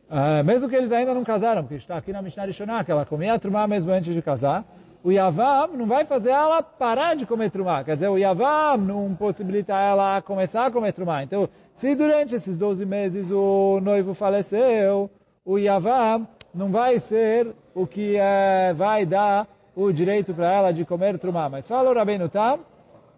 Uh, 0.09 0.41
mesmo 0.41 0.69
que 0.69 0.75
eles 0.77 0.89
ainda 0.93 1.13
não 1.13 1.21
casaram, 1.21 1.63
porque 1.63 1.75
está 1.75 1.97
aqui 1.97 2.13
na 2.13 2.21
Mishnah 2.21 2.45
Rishonah, 2.45 2.81
que 2.81 2.89
ela 2.89 3.05
comia 3.05 3.37
trumá 3.37 3.67
mesmo 3.67 3.91
antes 3.91 4.15
de 4.15 4.21
casar, 4.21 4.63
o 5.07 5.11
Yavam 5.11 5.69
não 5.77 5.85
vai 5.85 6.03
fazer 6.03 6.31
ela 6.31 6.61
parar 6.61 7.15
de 7.15 7.25
comer 7.25 7.49
trumá. 7.49 7.81
Quer 7.81 7.93
dizer, 7.93 8.09
o 8.09 8.17
Yavam 8.17 8.75
não 8.75 9.15
possibilita 9.15 9.71
ela 9.73 10.21
começar 10.21 10.65
a 10.65 10.71
comer 10.71 10.91
trumá. 10.91 11.23
Então, 11.23 11.47
se 11.73 11.95
durante 11.95 12.35
esses 12.35 12.57
12 12.57 12.85
meses 12.85 13.31
o 13.31 13.79
noivo 13.79 14.13
faleceu, 14.13 15.09
o 15.45 15.57
Yavam 15.57 16.27
não 16.53 16.69
vai 16.71 16.99
ser 16.99 17.55
o 17.73 17.87
que 17.87 18.17
é, 18.17 18.73
vai 18.73 19.05
dar 19.05 19.47
o 19.73 19.93
direito 19.93 20.33
para 20.33 20.51
ela 20.51 20.71
de 20.73 20.83
comer 20.83 21.17
trumá. 21.17 21.47
Mas 21.47 21.65
fala 21.65 21.89
o 21.89 21.93
Rabbeinu 21.93 22.27
Tam, 22.27 22.59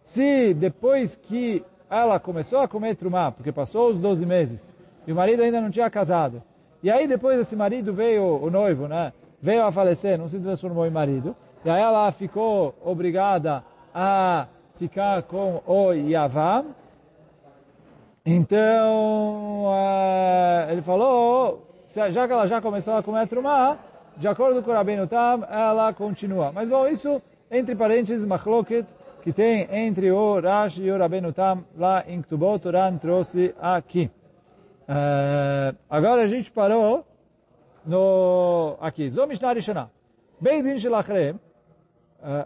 se 0.04 0.54
depois 0.54 1.18
que 1.18 1.66
ela 1.90 2.20
começou 2.20 2.60
a 2.60 2.68
comer 2.68 2.98
trumá, 2.98 3.32
porque 3.32 3.52
passou 3.52 3.90
os 3.90 4.00
12 4.00 4.28
meses, 4.28 4.72
e 5.08 5.12
o 5.12 5.16
marido 5.16 5.42
ainda 5.42 5.60
não 5.60 5.72
tinha 5.72 5.90
casado, 5.90 6.44
e 6.84 6.92
aí 6.92 7.08
depois 7.08 7.40
esse 7.40 7.56
marido 7.56 7.92
veio, 7.92 8.24
o 8.24 8.52
noivo, 8.52 8.88
né? 8.88 9.12
Veio 9.42 9.66
a 9.66 9.72
falecer, 9.72 10.20
não 10.20 10.28
se 10.28 10.38
transformou 10.38 10.86
em 10.86 10.92
marido. 10.92 11.36
E 11.64 11.70
aí 11.70 11.82
ela 11.82 12.12
ficou 12.12 12.74
obrigada 12.84 13.64
a 13.94 14.48
ficar 14.78 15.24
com 15.24 15.62
o 15.66 15.92
Yavam. 15.92 16.68
Então, 18.26 19.66
ele 20.70 20.82
falou, 20.82 21.68
já 21.88 22.28
que 22.28 22.34
ela 22.34 22.46
já 22.46 22.62
começou 22.62 22.96
a 22.96 23.04
comer 23.04 23.28
trumá, 23.28 23.78
de 24.16 24.28
acordo 24.28 24.62
com 24.62 24.72
o 24.72 24.74
Rabbeinu 24.74 25.08
Tam, 25.08 25.44
ela 25.50 25.94
continua. 25.94 26.52
Mas 26.52 26.70
bom, 26.70 26.88
isso, 26.88 27.22
entre 27.50 27.76
parênteses, 27.76 28.26
machloket, 28.26 28.86
que 29.22 29.34
tem 29.34 29.68
entre 29.72 30.12
o 30.12 30.40
Rashi 30.40 30.84
e 30.84 30.92
o 30.92 30.98
Rabbeinu 30.98 31.34
Tam, 31.34 31.64
lá 31.78 32.04
em 32.08 32.22
Ktubot, 32.22 32.60
Turan 32.60 32.98
trouxe 32.98 33.56
aqui. 33.60 34.12
Uh, 34.88 35.76
agora 35.90 36.24
a 36.24 36.28
gente 36.28 36.52
parou 36.52 37.06
no 37.86 38.78
aqui. 38.82 39.10
Zo 39.10 39.26
Mishnah 39.26 39.54
Rishonah. 39.54 39.90
Beidin 40.40 40.80
Shelachrem. 40.80 41.40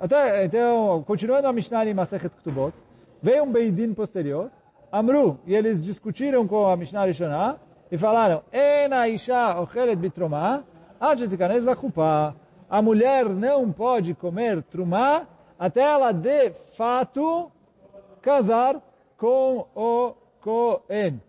Até, 0.02 0.46
então, 0.46 1.04
continuando 1.06 1.48
a 1.48 1.54
Mishnah 1.54 1.86
em 1.86 1.94
Masechet 1.94 2.36
Ktubot, 2.36 2.74
veio 3.22 3.44
um 3.44 3.52
Beidin 3.52 3.94
posterior, 3.94 4.52
Amru, 4.92 5.40
e 5.46 5.56
eles 5.56 5.84
discutiram 5.84 6.48
com 6.48 6.68
a 6.68 6.78
Mishnah 6.78 7.06
Rishonah, 7.06 7.58
e 7.92 7.98
falaram, 7.98 8.44
Ena 8.52 9.08
Isha 9.08 9.60
Ochelet 9.60 9.96
Bitromah, 9.96 10.64
Adjetikanes 11.00 11.64
Lachupa. 11.64 12.36
A 12.70 12.82
mulher 12.82 13.30
não 13.30 13.72
pode 13.72 14.14
comer 14.14 14.64
trumá 14.64 15.28
até 15.60 15.82
ela 15.82 16.12
de 16.12 16.52
fato 16.76 17.52
casar 18.22 18.82
com 19.18 19.68
o 19.76 20.14
Cohen 20.42 21.20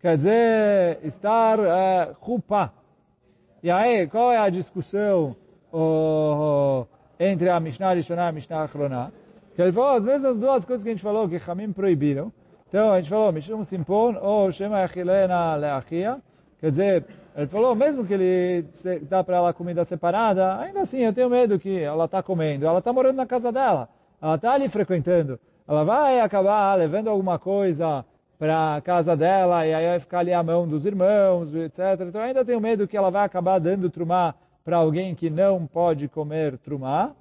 quer 0.00 0.16
dizer 0.16 0.98
estar 1.02 1.58
uh. 1.58 2.70
E 3.62 3.70
aí, 3.70 4.06
qual 4.06 4.32
é 4.32 4.38
a 4.38 4.48
discussão 4.48 5.34
uh, 5.72 6.86
entre 7.18 7.48
a 7.48 7.58
Mishnah 7.58 7.92
Rishonah 7.92 8.26
e 8.26 8.28
a 8.28 8.32
Mishnah 8.32 8.62
Achronah? 8.62 9.12
Que 9.54 9.62
ele 9.62 9.72
falou, 9.72 9.96
às 9.96 10.04
vezes 10.04 10.24
as 10.24 10.38
duas 10.38 10.64
coisas 10.64 10.84
que 10.84 10.90
a 10.90 10.92
gente 10.92 11.02
falou, 11.02 11.28
que 11.28 11.40
Hamim 11.50 11.72
proibiram. 11.72 12.32
Então, 12.68 12.92
a 12.92 12.98
gente 12.98 13.10
falou, 13.10 13.32
Mishum 13.32 13.64
Simpon 13.64 14.16
ou 14.20 14.52
Shema 14.52 14.82
Achilena 14.82 15.54
Leachia. 15.56 16.18
Quer 16.60 16.70
dizer, 16.70 17.06
ele 17.36 17.46
falou, 17.46 17.74
mesmo 17.74 18.04
que 18.04 18.14
ele 18.14 18.66
dá 19.02 19.24
para 19.24 19.36
ela 19.36 19.52
comida 19.52 19.84
separada, 19.84 20.58
ainda 20.58 20.80
assim, 20.80 20.98
eu 20.98 21.12
tenho 21.12 21.30
medo 21.30 21.58
que 21.58 21.80
ela 21.80 22.04
está 22.04 22.22
comendo. 22.22 22.66
Ela 22.66 22.80
está 22.80 22.92
morando 22.92 23.16
na 23.16 23.26
casa 23.26 23.50
dela. 23.50 23.88
Ela 24.20 24.34
está 24.34 24.52
ali 24.52 24.68
frequentando. 24.68 25.40
Ela 25.66 25.84
vai 25.84 26.20
acabar 26.20 26.74
levando 26.74 27.08
alguma 27.08 27.38
coisa 27.38 28.04
para 28.38 28.76
a 28.76 28.80
casa 28.80 29.16
dela 29.16 29.66
e 29.66 29.74
aí 29.74 29.86
vai 29.86 30.00
ficar 30.00 30.20
ali 30.20 30.32
a 30.32 30.42
mão 30.42 30.66
dos 30.66 30.86
irmãos, 30.86 31.54
etc. 31.54 32.06
Então 32.08 32.20
ainda 32.20 32.44
tenho 32.44 32.60
medo 32.60 32.86
que 32.86 32.96
ela 32.96 33.10
vai 33.10 33.24
acabar 33.24 33.58
dando 33.58 33.90
trumá 33.90 34.34
para 34.68 34.76
alguém 34.76 35.14
que 35.14 35.30
não 35.30 35.66
pode 35.66 36.08
comer 36.08 36.58
trumá. 36.58 37.12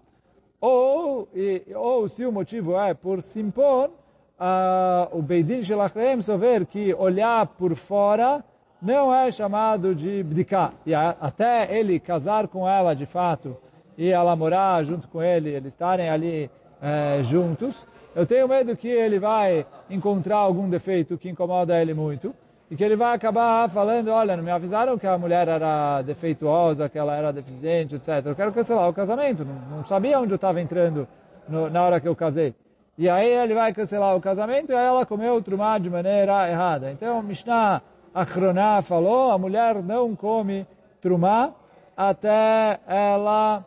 Ou, 0.59 1.29
e, 1.33 1.63
ou 1.73 2.09
se 2.09 2.25
o 2.25 2.31
motivo 2.31 2.77
é 2.77 2.93
por 2.93 3.23
se 3.23 3.39
impor, 3.39 3.87
uh, 3.87 5.17
o 5.17 5.21
Beidin 5.21 5.63
Shelachrem 5.63 6.21
souber 6.21 6.65
que 6.65 6.93
olhar 6.93 7.47
por 7.47 7.73
fora 7.73 8.43
não 8.81 9.15
é 9.15 9.31
chamado 9.31 9.95
de 9.95 10.21
bdiká. 10.23 10.73
E 10.85 10.93
a, 10.93 11.15
até 11.21 11.73
ele 11.73 12.01
casar 12.01 12.49
com 12.49 12.67
ela 12.67 12.93
de 12.93 13.05
fato 13.05 13.55
e 13.97 14.09
ela 14.09 14.35
morar 14.35 14.83
junto 14.83 15.07
com 15.07 15.23
ele, 15.23 15.49
eles 15.49 15.71
estarem 15.71 16.09
ali 16.09 16.51
eh, 16.81 17.21
juntos, 17.23 17.87
eu 18.13 18.25
tenho 18.25 18.45
medo 18.45 18.75
que 18.75 18.89
ele 18.89 19.19
vai 19.19 19.65
encontrar 19.89 20.35
algum 20.35 20.69
defeito 20.69 21.17
que 21.17 21.29
incomoda 21.29 21.81
ele 21.81 21.93
muito 21.93 22.35
e 22.69 22.75
que 22.75 22.83
ele 22.83 22.95
vai 22.95 23.15
acabar 23.15 23.69
falando, 23.69 24.09
olha, 24.09 24.36
não 24.36 24.43
me 24.43 24.51
avisaram 24.51 24.97
que 24.97 25.07
a 25.07 25.17
mulher 25.17 25.47
era 25.47 26.01
defeituosa, 26.01 26.89
que 26.89 26.97
ela 26.97 27.15
era 27.15 27.31
deficiente, 27.31 27.95
etc. 27.95 28.25
Eu 28.25 28.36
quero 28.36 28.51
cancelar 28.51 28.89
o 28.89 28.93
casamento, 28.93 29.45
não, 29.45 29.77
não 29.77 29.86
sabia 29.86 30.19
onde 30.19 30.33
eu 30.33 30.36
estava 30.36 30.59
entrando 30.59 31.07
no, 31.47 31.69
na 31.69 31.83
hora 31.83 32.00
que 32.00 32.07
eu 32.07 32.15
casei. 32.15 32.53
E 32.97 33.09
aí 33.09 33.29
ele 33.29 33.53
vai 33.53 33.74
cancelar 33.74 34.15
o 34.15 34.21
casamento 34.21 34.71
e 34.71 34.75
aí 34.75 34.86
ela 34.86 35.05
comeu 35.05 35.41
trumá 35.41 35.77
de 35.77 35.89
maneira 35.89 36.50
errada. 36.50 36.91
Então, 36.91 37.21
Mishnah 37.21 37.81
Achroná 38.13 38.81
falou, 38.81 39.31
a 39.31 39.38
mulher 39.38 39.81
não 39.83 40.15
come 40.15 40.67
trumá 41.00 41.53
até 41.95 42.79
ela 42.86 43.63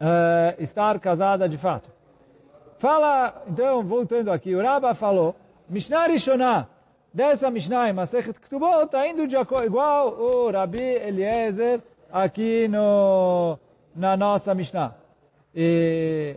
uh, 0.00 0.62
estar 0.62 0.98
casada 1.00 1.48
de 1.48 1.58
fato. 1.58 1.90
Fala, 2.78 3.42
então, 3.48 3.82
voltando 3.82 4.30
aqui, 4.30 4.54
o 4.54 4.62
Rabba 4.62 4.94
falou, 4.94 5.34
Mishnah 5.68 6.06
Rishonah, 6.06 6.68
dessa 7.14 7.48
Mishnah 7.48 7.88
em 7.88 7.92
Masechet 7.92 8.40
Ketubot, 8.40 8.90
indo 9.08 9.28
de 9.28 9.36
acordo, 9.36 9.66
igual 9.66 10.08
o 10.20 10.50
Rabi 10.50 10.82
Eliezer 10.82 11.80
aqui 12.12 12.66
no, 12.66 13.56
na 13.94 14.16
nossa 14.16 14.52
Mishnah. 14.52 14.96
E, 15.54 16.34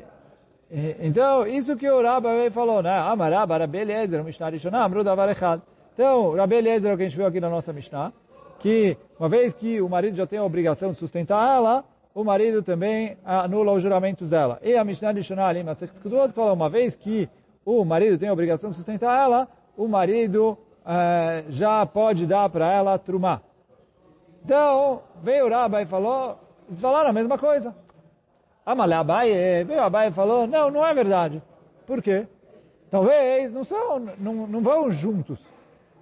e, 0.69 0.95
então, 0.99 1.47
isso 1.47 1.75
que 1.75 1.89
o 1.89 2.03
Rabba 2.03 2.29
falou, 2.51 2.83
né? 2.83 2.95
Amarabba, 2.95 3.57
Rabi 3.57 3.79
Eliezer, 3.79 4.23
Mishnah 4.23 4.49
Rishonah, 4.49 4.83
Amru 4.83 5.03
Davar 5.03 5.29
Echad. 5.29 5.59
Então, 5.95 6.35
Rabi 6.35 6.57
Eliezer, 6.57 6.91
é 6.91 6.93
o 6.93 6.97
que 6.97 7.03
a 7.03 7.07
gente 7.07 7.17
viu 7.17 7.25
aqui 7.25 7.39
na 7.39 7.49
nossa 7.49 7.73
Mishnah, 7.73 8.13
que 8.59 8.95
uma 9.19 9.27
vez 9.27 9.55
que 9.55 9.81
o 9.81 9.89
marido 9.89 10.15
já 10.15 10.27
tem 10.27 10.37
a 10.37 10.43
obrigação 10.43 10.91
de 10.91 10.99
sustentar 10.99 11.57
ela, 11.57 11.83
o 12.13 12.23
marido 12.23 12.61
também 12.61 13.17
anula 13.25 13.73
os 13.73 13.81
juramentos 13.81 14.29
dela. 14.29 14.59
E 14.61 14.75
a 14.75 14.83
Mishnah 14.83 15.11
de 15.11 15.23
Shonah 15.23 15.47
ali, 15.47 15.63
mas 15.63 15.83
fala 16.35 16.53
uma 16.53 16.69
vez 16.69 16.95
que 16.95 17.27
o 17.65 17.83
marido 17.83 18.17
tem 18.19 18.29
a 18.29 18.33
obrigação 18.33 18.69
de 18.69 18.75
sustentar 18.75 19.23
ela, 19.23 19.47
o 19.75 19.87
marido 19.87 20.57
eh, 20.87 21.43
já 21.49 21.85
pode 21.85 22.25
dar 22.25 22.49
para 22.49 22.71
ela 22.71 22.97
trumar. 22.97 23.41
Então, 24.43 25.01
veio 25.21 25.45
o 25.45 25.49
Rabbi 25.49 25.81
e 25.81 25.85
falou, 25.85 26.39
eles 26.67 26.79
falaram 26.79 27.09
a 27.09 27.13
mesma 27.13 27.37
coisa. 27.37 27.75
Amalé 28.65 28.95
Abaye, 28.95 29.63
veio 29.65 29.81
Abaye 29.81 30.09
e 30.09 30.13
falou, 30.13 30.47
não, 30.47 30.71
não 30.71 30.85
é 30.85 30.93
verdade. 30.93 31.43
Por 31.85 32.01
quê? 32.01 32.25
Talvez 32.89 33.51
não 33.51 33.65
são, 33.65 33.99
não, 34.17 34.47
não 34.47 34.61
vão 34.61 34.89
juntos. 34.89 35.39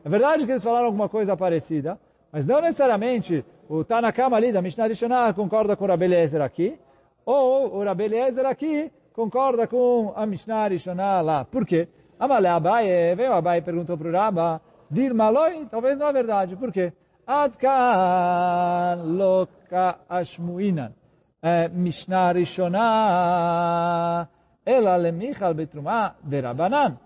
É 0.03 0.09
verdade 0.09 0.45
que 0.45 0.51
eles 0.51 0.63
falaram 0.63 0.85
alguma 0.85 1.09
coisa 1.09 1.35
parecida, 1.35 1.99
mas 2.31 2.45
não 2.45 2.61
necessariamente 2.61 3.43
o 3.67 3.83
Tanakama 3.83 4.37
ali 4.37 4.51
da 4.51 4.61
Mishnah 4.61 4.85
Rishonah 4.85 5.33
concorda 5.33 5.75
com 5.75 5.85
o 5.85 5.87
Rabbi 5.87 6.05
Eliezer 6.05 6.41
aqui, 6.41 6.77
ou 7.25 7.75
o 7.77 7.83
Rabbi 7.83 8.03
Eliezer 8.03 8.45
aqui 8.45 8.91
concorda 9.13 9.65
com 9.65 10.13
a 10.15 10.27
Mishnah 10.27 10.67
Rishonah 10.67 11.21
lá. 11.21 11.45
Por 11.45 11.65
quê? 11.65 11.87
Amale 12.19 12.47
Abaye, 12.47 13.15
veio 13.15 13.33
Abaye 13.33 13.61
e 13.61 13.63
perguntou 13.63 13.97
para 13.97 14.07
o 14.07 14.11
Rabba, 14.11 14.61
dir 14.89 15.13
maloi, 15.13 15.65
talvez 15.69 15.97
não 15.97 16.07
é 16.07 16.13
verdade. 16.13 16.55
Por 16.55 16.71
quê? 16.71 16.93
Adkan 17.25 19.03
loka 19.03 19.99
ashmuinan. 20.09 20.93
Mishnah 21.71 22.31
Rishonah, 22.31 24.27
ela 24.65 24.95
lemichal 24.95 25.53
betruma 25.53 26.15
de 26.23 26.41
Rabanan. 26.41 26.97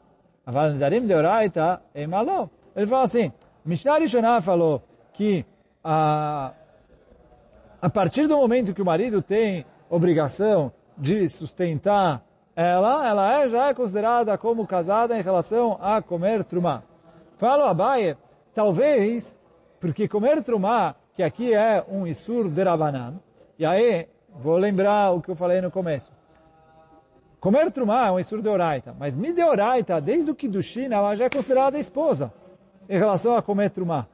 Aval 0.46 0.72
nedarim 0.72 1.06
de 1.06 1.14
oraita, 1.14 1.82
emalo. 1.94 2.50
Ele 2.74 2.88
falou 2.88 3.04
assim, 3.04 3.34
Mishnah 3.66 3.98
Rishonah 3.98 4.40
falou, 4.40 4.82
que 5.12 5.46
a, 5.84 6.54
a 7.82 7.90
partir 7.90 8.28
do 8.28 8.38
momento 8.38 8.74
que 8.74 8.82
o 8.82 8.86
marido 8.86 9.22
tem 9.22 9.66
obrigação 9.90 10.72
de 10.98 11.28
sustentar 11.28 12.24
ela, 12.56 13.08
ela 13.08 13.42
é, 13.42 13.48
já 13.48 13.68
é 13.68 13.74
considerada 13.74 14.38
como 14.38 14.68
casada 14.68 15.18
em 15.18 15.22
relação 15.22 15.78
a 15.82 16.02
comer 16.02 16.44
trumá. 16.44 16.84
Falo 17.40 17.64
Abaye, 17.64 18.18
talvez, 18.54 19.40
porque 19.80 20.10
comer 20.10 20.44
trumá, 20.44 20.94
que 21.14 21.24
aqui 21.24 21.54
é 21.54 21.82
um 21.88 22.06
isur 22.06 22.50
de 22.50 22.62
Rabanan, 22.62 23.22
e 23.58 23.66
aí 23.66 24.10
vou 24.36 24.58
lembrar 24.58 25.12
o 25.12 25.22
que 25.22 25.32
eu 25.32 25.38
falei 25.38 25.62
no 25.62 25.72
começo. 25.72 26.12
Comer 27.40 27.72
trumá 27.72 28.08
é 28.08 28.12
um 28.12 28.20
isur 28.20 28.42
de 28.42 28.50
oraita, 28.50 28.94
mas 29.00 29.16
mi 29.16 29.32
de 29.32 29.42
oraita, 29.42 30.02
desde 30.02 30.30
o 30.30 30.36
Kiddushin, 30.36 30.92
ela 30.92 31.16
já 31.16 31.26
é 31.26 31.30
considerada 31.30 31.80
esposa 31.80 32.34
em 32.90 32.98
relação 32.98 33.34
a 33.38 33.42
comer 33.42 33.70
trumá. 33.70 34.06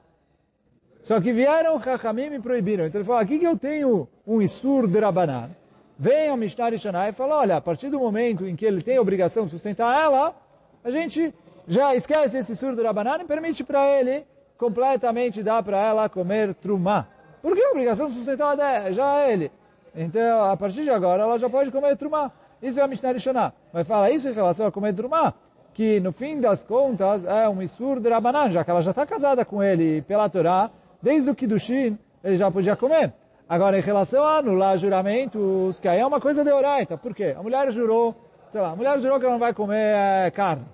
Só 1.01 1.19
que 1.19 1.33
vieram 1.33 1.81
Chachamim 1.81 2.31
e 2.31 2.39
proibiram. 2.39 2.85
Então 2.85 3.01
ele 3.01 3.07
falou, 3.07 3.21
aqui 3.21 3.39
que 3.39 3.47
eu 3.47 3.57
tenho 3.57 4.07
um 4.25 4.39
Isur 4.39 4.87
de 4.87 4.99
Rabanan. 4.99 5.49
Vem 5.97 6.29
a 6.29 6.37
Mishnah 6.37 6.69
Rishonah 6.69 7.09
e 7.09 7.13
fala, 7.13 7.39
olha, 7.39 7.55
a 7.57 7.61
partir 7.61 7.89
do 7.89 7.97
momento 7.97 8.45
em 8.45 8.55
que 8.55 8.65
ele 8.65 8.83
tem 8.83 8.97
a 8.97 9.01
obrigação 9.01 9.45
de 9.45 9.51
sustentar 9.51 9.99
ela, 9.99 10.35
a 10.83 10.91
gente 10.91 11.33
já 11.67 11.95
esquece 11.95 12.37
esse 12.37 12.51
Isur 12.51 12.75
de 12.75 12.83
Rabanan 12.83 13.17
e 13.21 13.25
permite 13.25 13.63
para 13.63 13.85
ele 13.87 14.25
completamente 14.57 15.41
dar 15.43 15.63
para 15.63 15.79
ela 15.79 16.09
comer 16.09 16.53
trumá. 16.55 17.07
Porque 17.41 17.61
a 17.61 17.71
obrigação 17.71 18.07
de 18.07 18.13
sustentar 18.13 18.57
já 18.91 19.19
é 19.21 19.33
ele. 19.33 19.51
Então, 19.95 20.43
a 20.45 20.57
partir 20.57 20.83
de 20.83 20.89
agora, 20.89 21.23
ela 21.23 21.37
já 21.37 21.49
pode 21.49 21.71
comer 21.71 21.95
trumá. 21.97 22.31
Isso 22.61 22.79
é 22.79 22.83
a 22.83 22.87
Mishnah 22.87 23.11
Rishonah. 23.11 23.53
Mas 23.73 23.87
fala 23.87 24.09
isso 24.09 24.27
em 24.27 24.33
relação 24.33 24.67
a 24.67 24.71
comer 24.71 24.93
trumá, 24.93 25.33
que 25.73 25.99
no 25.99 26.11
fim 26.11 26.39
das 26.39 26.63
contas 26.63 27.23
é 27.25 27.47
um 27.49 27.61
Isur 27.61 27.99
de 27.99 28.09
Rabanan, 28.09 28.51
já 28.51 28.63
que 28.63 28.71
ela 28.71 28.81
já 28.81 28.91
está 28.91 29.05
casada 29.05 29.45
com 29.45 29.61
ele 29.61 30.01
pela 30.03 30.29
Torá, 30.29 30.69
desde 31.01 31.29
o 31.29 31.35
Kiddushin, 31.35 31.97
ele 32.23 32.35
já 32.35 32.49
podia 32.49 32.75
comer. 32.75 33.13
Agora, 33.47 33.77
em 33.77 33.81
relação 33.81 34.23
a 34.23 34.37
anular 34.37 34.77
juramentos, 34.77 35.79
que 35.79 35.87
aí 35.87 35.99
é 35.99 36.05
uma 36.05 36.19
coisa 36.19 36.43
de 36.43 36.51
oraita. 36.51 36.97
Por 36.97 37.13
quê? 37.13 37.35
A 37.37 37.43
mulher 37.43 37.71
jurou, 37.71 38.15
sei 38.51 38.59
lá, 38.59 38.71
a 38.71 38.75
mulher 38.75 38.99
jurou 38.99 39.19
que 39.19 39.25
ela 39.25 39.33
não 39.33 39.39
vai 39.39 39.53
comer 39.53 39.95
é, 39.95 40.31
carne 40.31 40.65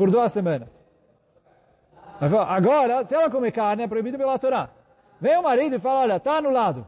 por 0.00 0.10
duas 0.10 0.32
semanas. 0.32 0.66
Agora, 2.48 3.04
se 3.04 3.14
ela 3.14 3.28
comer 3.28 3.52
carne, 3.52 3.82
é 3.82 3.86
proibido 3.86 4.16
pela 4.16 4.38
Torá. 4.38 4.70
Vem 5.20 5.36
o 5.36 5.42
marido 5.42 5.76
e 5.76 5.78
fala, 5.78 6.00
olha, 6.00 6.16
está 6.16 6.38
anulado. 6.38 6.86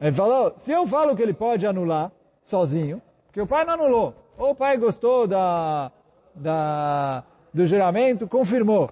Ele 0.00 0.10
falou, 0.10 0.54
se 0.56 0.72
eu 0.72 0.84
falo 0.88 1.14
que 1.14 1.22
ele 1.22 1.32
pode 1.32 1.64
anular 1.68 2.10
sozinho, 2.42 3.00
porque 3.26 3.40
o 3.40 3.46
pai 3.46 3.64
não 3.64 3.74
anulou, 3.74 4.12
ou 4.36 4.50
o 4.50 4.54
pai 4.56 4.76
gostou 4.76 5.28
da, 5.28 5.92
da, 6.34 7.22
do 7.54 7.64
juramento, 7.64 8.26
confirmou. 8.26 8.90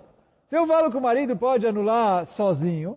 Se 0.49 0.57
eu 0.57 0.65
falo 0.65 0.89
que 0.89 0.97
o 0.97 1.01
marido 1.01 1.37
pode 1.37 1.67
anular 1.67 2.25
sozinho, 2.25 2.97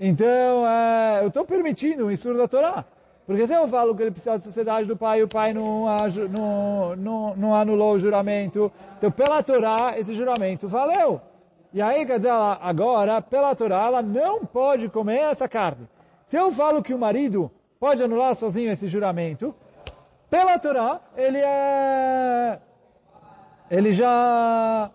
então 0.00 0.66
é, 0.68 1.20
eu 1.22 1.28
estou 1.28 1.44
permitindo 1.44 2.06
o 2.06 2.10
estudo 2.10 2.38
da 2.38 2.48
Torá. 2.48 2.84
Porque 3.26 3.46
se 3.46 3.52
eu 3.52 3.66
falo 3.66 3.94
que 3.94 4.02
ele 4.02 4.12
precisa 4.12 4.38
de 4.38 4.44
sociedade 4.44 4.86
do 4.86 4.96
pai 4.96 5.18
e 5.18 5.22
o 5.24 5.28
pai 5.28 5.52
não, 5.52 5.86
não, 6.30 6.96
não, 6.96 7.36
não 7.36 7.54
anulou 7.54 7.94
o 7.94 7.98
juramento, 7.98 8.70
então 8.96 9.10
pela 9.10 9.42
Torá 9.42 9.94
esse 9.98 10.14
juramento 10.14 10.68
valeu. 10.68 11.20
E 11.72 11.82
aí, 11.82 12.06
quer 12.06 12.18
dizer, 12.18 12.28
ela, 12.28 12.58
agora, 12.62 13.20
pela 13.20 13.54
Torá, 13.54 13.86
ela 13.86 14.00
não 14.00 14.46
pode 14.46 14.88
comer 14.88 15.22
essa 15.22 15.48
carne. 15.48 15.88
Se 16.24 16.36
eu 16.36 16.52
falo 16.52 16.82
que 16.82 16.94
o 16.94 16.98
marido 16.98 17.50
pode 17.80 18.02
anular 18.02 18.34
sozinho 18.36 18.70
esse 18.70 18.86
juramento, 18.86 19.54
pela 20.30 20.58
Torá, 20.58 21.00
ele 21.16 21.38
é... 21.38 22.60
Ele 23.68 23.92
já 23.92 24.90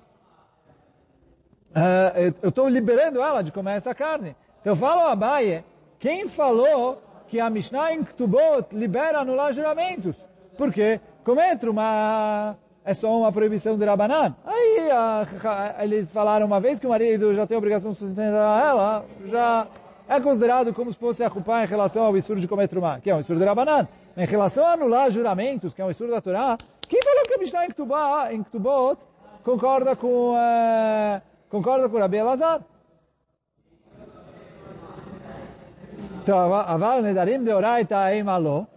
uh, 1.72 2.36
eu 2.41 2.50
estou 2.50 2.70
liberando 2.70 3.22
ela 3.22 3.41
de 3.41 3.52
comer 3.52 3.76
essa 3.76 3.94
carne. 3.94 4.36
Então 4.62 4.76
falo 4.76 5.02
a 5.02 5.12
Abaye, 5.12 5.65
quem 6.00 6.28
falou 6.28 7.02
que 7.32 7.39
a 7.39 7.50
Mishnah 7.50 7.94
em 7.94 8.04
Ktubot 8.04 8.76
libera 8.76 9.20
anular 9.20 9.54
juramentos? 9.54 10.17
Por 10.58 10.70
quê? 10.70 11.00
Comer 11.24 11.58
uma 11.63 12.58
é 12.84 12.94
só 12.94 13.17
uma 13.17 13.32
proibição 13.32 13.78
de 13.78 13.86
Rabanan. 13.86 14.36
Aí 14.46 14.89
eles 15.80 16.12
falaram 16.12 16.46
uma 16.46 16.60
vez 16.60 16.78
que 16.78 16.86
o 16.86 16.89
marido 16.89 17.34
já 17.34 17.48
tem 17.48 17.56
a 17.56 17.58
obrigação 17.58 17.94
de 17.94 18.00
sustentar 18.00 18.67
ela, 18.67 19.06
já 19.28 19.65
é 20.10 20.20
considerado 20.20 20.74
como 20.74 20.91
se 20.91 21.00
fosse 21.00 21.24
a 21.24 21.30
culpa 21.30 21.63
em 21.63 21.67
relação 21.67 22.04
ao 22.04 22.17
Isur 22.17 22.36
de 22.36 22.50
comer 22.50 22.67
trumá, 22.67 23.00
que 23.00 23.10
é 23.10 23.15
um 23.15 23.22
Isur 23.22 23.38
de 23.38 23.46
Rabanan. 23.46 23.88
Em 24.17 24.26
relação 24.26 24.65
a 24.65 24.74
anular 24.74 25.10
juramentos, 25.10 25.74
que 25.74 25.82
é 25.82 25.86
um 25.86 25.89
Isur 25.89 26.10
da 26.10 26.20
Torá, 26.20 26.58
quem 26.82 27.02
falou 27.02 27.24
que 27.24 27.34
a 27.34 27.38
Mishnah 27.38 27.65
em 28.34 28.44
Ktubot 28.44 29.00
concorda 29.41 29.96
com... 29.96 30.34
Uh, 30.34 31.32
Concorda 31.52 31.89
com 31.89 31.98
Rabi 31.98 32.15
Elazar? 32.15 32.62
Então, 36.22 36.54
aval 36.54 37.02
nedarim 37.02 37.44
de 37.44 37.52
oraita 37.52 38.14
eim 38.14 38.28
alo. 38.28 38.68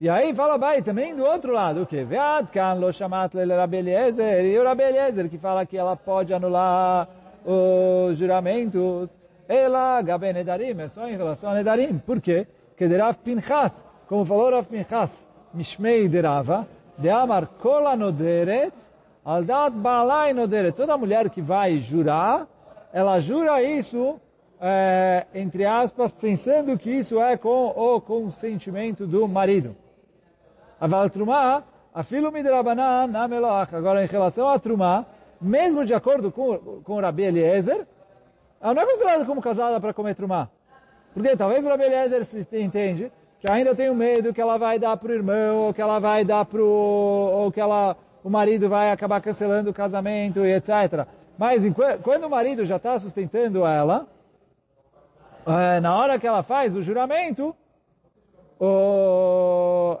E 0.00 0.08
aí 0.08 0.34
fala 0.34 0.58
vai 0.58 0.82
também 0.82 1.14
do 1.14 1.24
outro 1.24 1.52
lado, 1.52 1.82
o 1.82 1.86
que? 1.86 2.02
Vead 2.02 2.48
kan 2.50 2.80
lo 2.80 2.92
shamat 2.92 3.34
le 3.34 3.56
Rabi 3.56 3.76
Eliezer. 3.76 4.44
E 4.44 4.58
o 4.58 4.64
Rabi 4.64 4.82
Eliezer 4.82 5.28
que 5.28 5.38
fala 5.38 5.64
que 5.64 5.78
ela 5.78 5.94
pode 5.94 6.34
anular 6.34 7.08
os 7.44 8.16
juramentos. 8.16 9.16
Ela, 9.48 10.02
gabe 10.02 10.32
nedarim, 10.32 10.80
é 10.80 10.88
só 10.88 11.08
em 11.08 11.16
relação 11.16 11.50
a 11.50 11.54
nedarim. 11.54 11.98
Por 11.98 12.20
quê? 12.20 12.48
Que 12.76 12.88
de 12.88 12.96
Rav 12.96 13.16
Pinchas, 13.18 13.72
como 14.08 14.24
falou 14.24 14.50
Rav 14.50 14.66
Pinchas, 14.66 15.24
mishmei 15.54 16.08
de 16.08 16.20
Rava, 16.20 16.66
de 16.98 17.08
amar 17.10 17.46
kol 17.46 17.86
anoderet, 17.86 18.72
Aldat 19.24 19.70
Balai 19.70 20.32
Nodere. 20.32 20.72
Toda 20.72 20.96
mulher 20.96 21.30
que 21.30 21.40
vai 21.40 21.78
jurar, 21.78 22.48
ela 22.92 23.20
jura 23.20 23.62
isso, 23.62 24.20
é, 24.62 25.26
entre 25.34 25.64
aspas, 25.64 26.12
pensando 26.12 26.78
que 26.78 26.88
isso 26.88 27.20
é 27.20 27.36
com 27.36 27.66
o 27.66 28.00
consentimento 28.00 29.08
do 29.08 29.26
marido. 29.26 29.74
Aval 30.80 31.10
Trumá, 31.10 31.64
a 31.92 32.02
filo 32.04 32.30
midrabanan 32.30 33.08
na. 33.08 33.26
Agora, 33.72 34.04
em 34.04 34.06
relação 34.06 34.48
a 34.48 34.58
Trumá, 34.60 35.04
mesmo 35.40 35.84
de 35.84 35.92
acordo 35.92 36.30
com, 36.30 36.80
com 36.84 36.94
o 36.94 37.00
Rabi 37.00 37.24
Eliezer, 37.24 37.86
ela 38.60 38.74
não 38.74 38.82
é 38.82 38.86
considerada 38.86 39.24
como 39.24 39.42
casada 39.42 39.80
para 39.80 39.92
comer 39.92 40.14
Trumá. 40.14 40.48
Porque 41.12 41.36
talvez 41.36 41.66
o 41.66 41.68
Rabi 41.68 41.84
Eliezer 41.84 42.22
entende 42.52 43.10
que 43.40 43.50
ainda 43.50 43.74
tem 43.74 43.90
o 43.90 43.94
medo 43.94 44.32
que 44.32 44.40
ela 44.40 44.56
vai 44.56 44.78
dar 44.78 44.96
para 44.96 45.10
o 45.10 45.14
irmão, 45.14 45.56
ou 45.66 45.74
que 45.74 45.82
ela 45.82 45.98
vai 45.98 46.24
dar 46.24 46.44
para 46.44 46.62
o... 46.62 46.64
ou 46.64 47.50
que 47.50 47.60
ela 47.60 47.96
o 48.22 48.30
marido 48.30 48.68
vai 48.68 48.92
acabar 48.92 49.20
cancelando 49.20 49.70
o 49.70 49.74
casamento 49.74 50.44
e 50.44 50.52
etc. 50.52 51.06
Mas 51.36 51.64
quando 52.02 52.24
o 52.24 52.30
marido 52.30 52.64
já 52.64 52.76
está 52.76 52.96
sustentando 53.00 53.66
ela, 53.66 54.06
na 55.80 55.96
hora 55.96 56.18
que 56.18 56.26
ela 56.26 56.42
faz 56.42 56.76
o 56.76 56.82
juramento, 56.82 57.54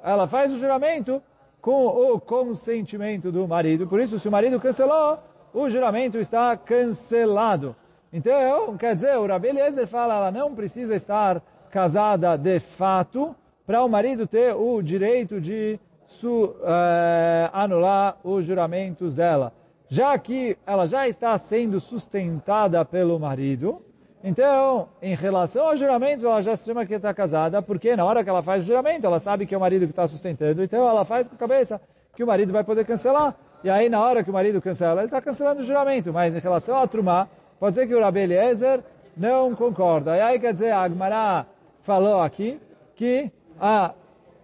ela 0.02 0.26
faz 0.26 0.52
o 0.52 0.58
juramento, 0.58 1.22
com 1.60 1.86
o 1.86 2.20
consentimento 2.20 3.30
do 3.30 3.46
marido. 3.46 3.86
Por 3.86 4.00
isso, 4.00 4.18
se 4.18 4.26
o 4.26 4.32
marido 4.32 4.58
cancelou, 4.58 5.20
o 5.54 5.70
juramento 5.70 6.18
está 6.18 6.56
cancelado. 6.56 7.76
Então, 8.12 8.76
quer 8.76 8.96
dizer, 8.96 9.16
o 9.16 9.26
Rabi 9.26 9.48
Eliezer 9.48 9.86
fala, 9.86 10.16
ela 10.16 10.30
não 10.30 10.54
precisa 10.54 10.94
estar 10.94 11.40
casada 11.70 12.36
de 12.36 12.58
fato 12.58 13.34
para 13.64 13.82
o 13.84 13.88
marido 13.88 14.26
ter 14.26 14.54
o 14.54 14.82
direito 14.82 15.40
de 15.40 15.78
su, 16.06 16.54
eh, 16.62 17.48
anular 17.52 18.18
os 18.24 18.44
juramentos 18.44 19.14
dela. 19.14 19.52
Já 19.88 20.18
que 20.18 20.58
ela 20.66 20.86
já 20.86 21.06
está 21.06 21.38
sendo 21.38 21.80
sustentada 21.80 22.84
pelo 22.84 23.18
marido, 23.18 23.80
então, 24.24 24.88
em 25.00 25.14
relação 25.14 25.66
aos 25.66 25.80
juramentos, 25.80 26.24
ela 26.24 26.40
já 26.40 26.54
chama 26.56 26.86
que 26.86 26.94
está 26.94 27.12
casada, 27.12 27.60
porque 27.60 27.96
na 27.96 28.04
hora 28.04 28.22
que 28.22 28.30
ela 28.30 28.42
faz 28.42 28.62
o 28.62 28.66
juramento, 28.66 29.06
ela 29.06 29.18
sabe 29.18 29.46
que 29.46 29.54
é 29.54 29.58
o 29.58 29.60
marido 29.60 29.86
que 29.86 29.92
está 29.92 30.06
sustentando, 30.06 30.62
então 30.62 30.88
ela 30.88 31.04
faz 31.04 31.26
com 31.26 31.34
a 31.34 31.38
cabeça 31.38 31.80
que 32.14 32.22
o 32.22 32.26
marido 32.26 32.52
vai 32.52 32.62
poder 32.62 32.84
cancelar. 32.84 33.34
E 33.64 33.70
aí, 33.70 33.88
na 33.88 34.00
hora 34.00 34.24
que 34.24 34.30
o 34.30 34.32
marido 34.32 34.60
cancela, 34.60 35.00
ele 35.00 35.06
está 35.06 35.20
cancelando 35.20 35.60
o 35.60 35.64
juramento. 35.64 36.12
Mas 36.12 36.34
em 36.34 36.38
relação 36.38 36.76
a 36.76 36.86
Trumá, 36.86 37.28
pode 37.60 37.76
ser 37.76 37.86
que 37.86 37.94
o 37.94 38.00
Rabi 38.00 38.20
Eliezer 38.20 38.80
não 39.16 39.54
concorda. 39.54 40.16
E 40.16 40.20
aí, 40.20 40.38
quer 40.38 40.52
dizer, 40.52 40.72
a 40.72 40.82
Agmará 40.82 41.46
falou 41.82 42.20
aqui 42.20 42.60
que 42.96 43.30
a 43.60 43.92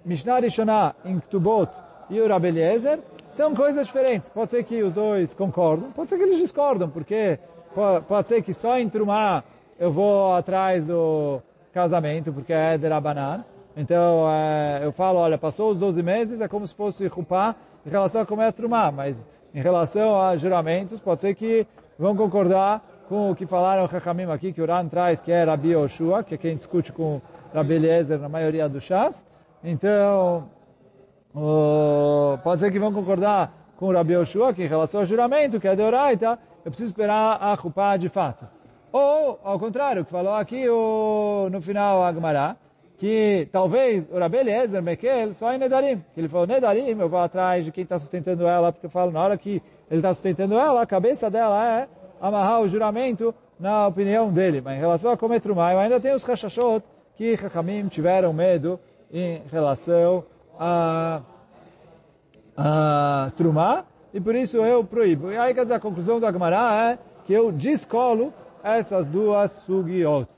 Mishnah 0.04 0.38
Rishonah 0.38 0.94
em 1.04 1.18
Ktubot 1.18 1.70
e 2.08 2.20
o 2.20 2.28
Rabi 2.28 2.48
Eliezer 2.48 3.00
são 3.32 3.54
coisas 3.54 3.86
diferentes. 3.86 4.30
Pode 4.30 4.50
ser 4.50 4.64
que 4.64 4.82
os 4.82 4.92
dois 4.92 5.34
concordam, 5.34 5.90
pode 5.90 6.08
ser 6.08 6.16
que 6.16 6.22
eles 6.22 6.38
discordam, 6.38 6.88
porque 6.88 7.38
pode 8.06 8.28
ser 8.28 8.42
que 8.42 8.54
só 8.54 8.78
em 8.78 8.88
Trumá 8.88 9.42
eu 9.78 9.92
vou 9.92 10.34
atrás 10.34 10.84
do 10.84 11.40
casamento, 11.72 12.32
porque 12.32 12.52
é 12.52 12.76
de 12.76 12.88
Rabanan. 12.88 13.44
Então, 13.76 14.28
é, 14.28 14.80
eu 14.82 14.90
falo, 14.90 15.18
olha, 15.18 15.38
passou 15.38 15.70
os 15.70 15.78
12 15.78 16.02
meses, 16.02 16.40
é 16.40 16.48
como 16.48 16.66
se 16.66 16.74
fosse 16.74 17.06
Rupá 17.06 17.54
em 17.86 17.90
relação 17.90 18.22
a 18.22 18.26
como 18.26 18.42
é 18.42 18.48
a 18.48 18.52
Trumá, 18.52 18.90
mas 18.90 19.30
em 19.54 19.60
relação 19.60 20.20
a 20.20 20.36
juramentos, 20.36 21.00
pode 21.00 21.20
ser 21.20 21.34
que 21.34 21.66
vão 21.96 22.16
concordar 22.16 22.82
com 23.08 23.30
o 23.30 23.36
que 23.36 23.46
falaram 23.46 23.84
o 23.84 23.86
Hachamim 23.86 24.24
aqui, 24.30 24.52
que 24.52 24.60
o 24.60 24.66
Ran 24.66 24.86
traz, 24.88 25.20
que 25.20 25.30
é 25.30 25.44
Rabi 25.44 25.74
Oshua, 25.76 26.22
que 26.22 26.34
é 26.34 26.38
quem 26.38 26.56
discute 26.56 26.92
com 26.92 27.20
Rabi 27.54 27.74
Eliezer 27.74 28.18
na 28.18 28.28
maioria 28.28 28.68
dos 28.68 28.82
chás. 28.82 29.24
Então, 29.62 30.50
pode 32.42 32.60
ser 32.60 32.70
que 32.70 32.78
vão 32.78 32.92
concordar 32.92 33.52
com 33.76 33.92
Rabi 33.92 34.16
Oshua, 34.16 34.52
que 34.52 34.64
em 34.64 34.66
relação 34.66 35.00
ao 35.00 35.06
juramento, 35.06 35.60
que 35.60 35.68
é 35.68 35.76
de 35.76 35.82
Oraita, 35.82 36.38
eu 36.64 36.70
preciso 36.70 36.90
esperar 36.90 37.38
a 37.40 37.54
Rupá 37.54 37.96
de 37.96 38.08
fato. 38.08 38.57
Ou, 38.92 39.38
ao 39.44 39.58
contrário, 39.58 40.04
que 40.04 40.10
falou 40.10 40.34
aqui 40.34 40.68
o, 40.68 41.48
no 41.50 41.60
final 41.60 42.02
a 42.02 42.12
Gemara, 42.12 42.56
que 42.96 43.48
talvez 43.52 44.10
o 44.10 44.18
Rabi 44.18 44.38
Eliezer 44.38 44.82
Mekel 44.82 45.32
só 45.34 45.52
em 45.52 45.58
Nedarim. 45.58 46.02
Que 46.14 46.20
ele 46.20 46.28
falou, 46.28 46.46
Nedarim, 46.46 46.98
eu 46.98 47.08
vou 47.08 47.20
atrás 47.20 47.64
de 47.64 47.70
quem 47.70 47.84
está 47.84 47.98
sustentando 47.98 48.46
ela, 48.46 48.72
porque 48.72 48.86
eu 48.86 48.90
falo, 48.90 49.10
na 49.12 49.20
hora 49.20 49.36
que 49.36 49.62
ele 49.90 49.98
está 49.98 50.12
sustentando 50.12 50.58
ela, 50.58 50.82
a 50.82 50.86
cabeça 50.86 51.30
dela 51.30 51.64
é 51.64 51.88
amarrar 52.20 52.60
o 52.60 52.68
juramento 52.68 53.34
na 53.58 53.86
opinião 53.86 54.32
dele. 54.32 54.60
Mas 54.60 54.76
em 54.76 54.80
relação 54.80 55.12
a 55.12 55.16
comer 55.16 55.42
eu 55.44 55.78
ainda 55.78 56.00
tenho 56.00 56.16
os 56.16 56.24
rachachot 56.24 56.82
que 57.16 57.36
Chachamim 57.36 57.88
tiveram 57.88 58.32
medo 58.32 58.78
em 59.12 59.42
relação 59.50 60.24
a, 60.58 61.20
a 62.56 63.32
trumá, 63.36 63.84
e 64.12 64.20
por 64.20 64.34
isso 64.34 64.58
eu 64.58 64.84
proíbo. 64.84 65.30
E 65.30 65.36
aí, 65.36 65.54
quer 65.54 65.62
dizer, 65.62 65.74
a 65.74 65.80
conclusão 65.80 66.18
da 66.18 66.32
Gemara 66.32 66.92
é 66.92 66.98
que 67.24 67.32
eu 67.32 67.52
descolo 67.52 68.32
essas 68.62 69.08
duas 69.08 69.50
sugiot. 69.52 70.28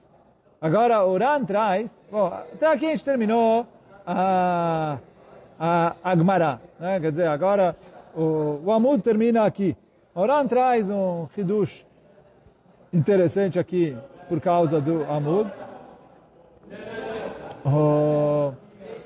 Agora, 0.60 1.04
o 1.04 1.16
Ran 1.16 1.44
traz, 1.44 1.90
bom, 2.10 2.26
até 2.26 2.66
aqui 2.66 2.86
a 2.86 2.90
gente 2.90 3.04
terminou 3.04 3.66
a, 4.06 4.98
a, 5.58 5.96
a 6.04 6.16
Gemara, 6.16 6.60
né? 6.78 7.00
quer 7.00 7.10
dizer, 7.10 7.28
agora 7.28 7.74
o, 8.14 8.60
o 8.64 8.72
Amud 8.72 9.02
termina 9.02 9.44
aqui. 9.44 9.74
O 10.14 10.26
Ran 10.26 10.46
traz 10.46 10.90
um 10.90 11.26
Hidush 11.36 11.86
interessante 12.92 13.58
aqui 13.58 13.96
por 14.28 14.40
causa 14.40 14.80
do 14.80 15.04
Amud. 15.04 15.50
O, 17.64 18.52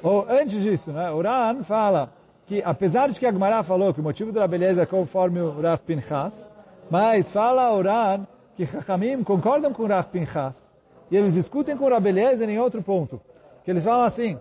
o, 0.02 0.26
antes 0.28 0.60
disso, 0.60 0.92
né, 0.92 1.10
o 1.10 1.20
Ran 1.20 1.62
fala 1.62 2.12
que 2.46 2.62
apesar 2.64 3.10
de 3.10 3.18
que 3.18 3.26
a 3.26 3.32
Gemara 3.32 3.62
falou 3.62 3.94
que 3.94 4.00
o 4.00 4.02
motivo 4.02 4.32
da 4.32 4.46
beleza 4.46 4.82
é 4.82 4.86
conforme 4.86 5.40
o 5.40 5.60
Rav 5.60 5.80
Pinchas, 5.82 6.46
mas 6.90 7.30
fala 7.30 7.72
o 7.72 7.80
Ran 7.80 8.26
que 8.56 8.66
Chachamim 8.66 9.22
concordam 9.22 9.72
com 9.72 9.86
Rav 9.86 10.08
Pinchas 10.08 10.68
e 11.10 11.16
eles 11.16 11.34
discutem 11.34 11.76
com 11.76 11.88
Rav 11.88 12.06
Eliezer 12.06 12.48
em 12.48 12.58
outro 12.58 12.82
ponto. 12.82 13.20
Que 13.64 13.70
eles 13.70 13.84
falam 13.84 14.04
assim, 14.04 14.38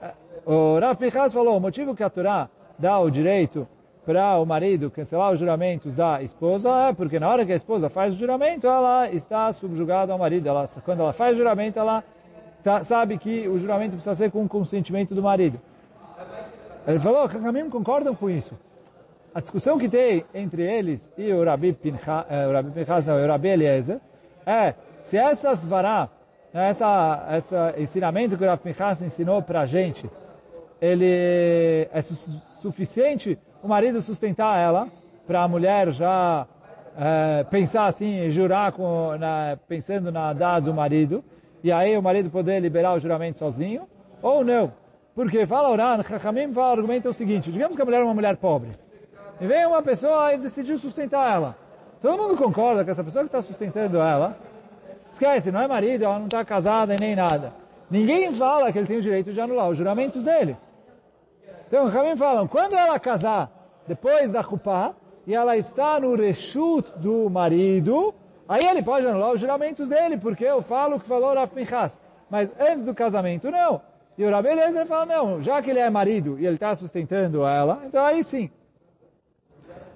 eh, 0.00 0.12
o 0.46 0.78
Rav 0.78 0.96
Pinchas 0.96 1.32
falou, 1.32 1.56
o 1.56 1.60
motivo 1.60 1.94
que 1.94 2.02
a 2.02 2.10
Torá 2.10 2.48
dá 2.78 2.98
o 2.98 3.10
direito 3.10 3.66
para 4.06 4.38
o 4.38 4.46
marido 4.46 4.90
cancelar 4.90 5.32
os 5.32 5.38
juramentos 5.38 5.94
da 5.94 6.22
esposa 6.22 6.70
é 6.88 6.92
porque 6.94 7.18
na 7.18 7.28
hora 7.28 7.44
que 7.44 7.52
a 7.52 7.56
esposa 7.56 7.90
faz 7.90 8.14
o 8.14 8.18
juramento, 8.18 8.66
ela 8.66 9.10
está 9.10 9.52
subjugada 9.52 10.12
ao 10.12 10.18
marido. 10.18 10.48
Ela, 10.48 10.68
quando 10.84 11.00
ela 11.00 11.12
faz 11.12 11.34
o 11.34 11.38
juramento, 11.38 11.78
ela 11.78 12.02
tá, 12.62 12.82
sabe 12.84 13.18
que 13.18 13.46
o 13.48 13.58
juramento 13.58 13.92
precisa 13.92 14.14
ser 14.14 14.30
com 14.30 14.44
o 14.44 14.48
consentimento 14.48 15.14
do 15.14 15.22
marido. 15.22 15.60
Ele 16.86 16.98
falou, 17.00 17.28
Chachamim 17.28 17.68
concordam 17.68 18.14
com 18.14 18.30
isso 18.30 18.54
a 19.34 19.40
discussão 19.40 19.78
que 19.78 19.88
tem 19.88 20.24
entre 20.34 20.62
eles 20.62 21.10
e 21.16 21.32
o 21.32 21.44
Rabi 21.44 21.72
Pinchas, 21.72 22.26
eh, 22.28 22.46
o 22.46 22.52
Rabi 22.52 22.70
Pinchas 22.70 23.06
não, 23.06 23.22
o 23.22 23.26
Rabi 23.26 23.48
Eliezer, 23.48 24.00
é 24.46 24.74
se 25.02 25.16
essas 25.16 25.64
vará, 25.64 26.08
essa, 26.52 27.26
essa 27.30 27.74
ensinamento 27.76 28.36
que 28.36 28.44
o 28.44 28.46
Rabi 28.46 28.62
Pinchas 28.62 29.02
ensinou 29.02 29.42
para 29.42 29.60
a 29.60 29.66
gente, 29.66 30.08
ele 30.80 31.88
é 31.92 32.02
su 32.02 32.14
suficiente 32.60 33.38
o 33.62 33.68
marido 33.68 34.00
sustentar 34.00 34.58
ela, 34.58 34.88
para 35.26 35.42
a 35.42 35.48
mulher 35.48 35.90
já 35.90 36.46
é, 36.96 37.44
pensar 37.44 37.86
assim, 37.86 38.30
jurar 38.30 38.72
com, 38.72 39.16
na, 39.18 39.58
pensando 39.68 40.10
na 40.10 40.32
dada 40.32 40.62
do 40.62 40.74
marido, 40.74 41.24
e 41.62 41.72
aí 41.72 41.96
o 41.96 42.02
marido 42.02 42.30
poder 42.30 42.60
liberar 42.60 42.94
o 42.94 42.98
juramento 42.98 43.38
sozinho, 43.38 43.82
ou 44.22 44.44
não. 44.44 44.72
Porque 45.14 45.44
fala 45.46 45.70
Oran, 45.70 46.02
Chachamim 46.02 46.52
fala, 46.52 46.72
argumenta 46.72 47.08
o 47.08 47.12
seguinte, 47.12 47.50
digamos 47.50 47.76
que 47.76 47.82
a 47.82 47.84
mulher 47.84 48.00
é 48.00 48.04
uma 48.04 48.14
mulher 48.14 48.36
pobre, 48.36 48.70
e 49.40 49.46
vem 49.46 49.66
uma 49.66 49.82
pessoa 49.82 50.32
e 50.34 50.38
decidiu 50.38 50.78
sustentar 50.78 51.34
ela. 51.34 51.56
Todo 52.00 52.20
mundo 52.20 52.36
concorda 52.36 52.84
que 52.84 52.90
essa 52.90 53.02
pessoa 53.02 53.24
que 53.24 53.28
está 53.28 53.42
sustentando 53.42 53.98
ela, 53.98 54.36
esquece, 55.12 55.50
não 55.50 55.60
é 55.60 55.66
marido, 55.66 56.04
ela 56.04 56.18
não 56.18 56.26
está 56.26 56.44
casada 56.44 56.94
e 56.94 56.96
nem 56.98 57.16
nada. 57.16 57.52
Ninguém 57.90 58.32
fala 58.32 58.70
que 58.70 58.78
ele 58.78 58.86
tem 58.86 58.98
o 58.98 59.02
direito 59.02 59.32
de 59.32 59.40
anular 59.40 59.68
os 59.68 59.76
juramentos 59.76 60.24
dele. 60.24 60.56
Então, 61.66 61.84
os 61.84 61.92
Ramim 61.92 62.16
falam, 62.16 62.46
quando 62.46 62.74
ela 62.74 62.98
casar, 62.98 63.50
depois 63.86 64.30
da 64.30 64.44
Kupá, 64.44 64.94
e 65.26 65.34
ela 65.34 65.56
está 65.56 66.00
no 66.00 66.14
reshut 66.14 66.88
do 66.98 67.28
marido, 67.28 68.14
aí 68.48 68.64
ele 68.64 68.82
pode 68.82 69.06
anular 69.06 69.32
os 69.32 69.40
juramentos 69.40 69.88
dele, 69.88 70.16
porque 70.16 70.44
eu 70.44 70.62
falo 70.62 70.96
o 70.96 71.00
que 71.00 71.06
falou 71.06 71.34
Rav. 71.34 71.50
Mas 72.30 72.50
antes 72.58 72.84
do 72.84 72.94
casamento, 72.94 73.50
não. 73.50 73.80
E 74.16 74.24
o 74.24 74.30
Rabi 74.30 74.48
Eliezer 74.48 74.86
fala, 74.86 75.06
não, 75.06 75.40
já 75.40 75.60
que 75.62 75.70
ele 75.70 75.78
é 75.78 75.88
marido 75.88 76.38
e 76.38 76.46
ele 76.46 76.54
está 76.54 76.74
sustentando 76.74 77.46
ela, 77.46 77.82
então 77.86 78.04
aí 78.04 78.24
sim. 78.24 78.50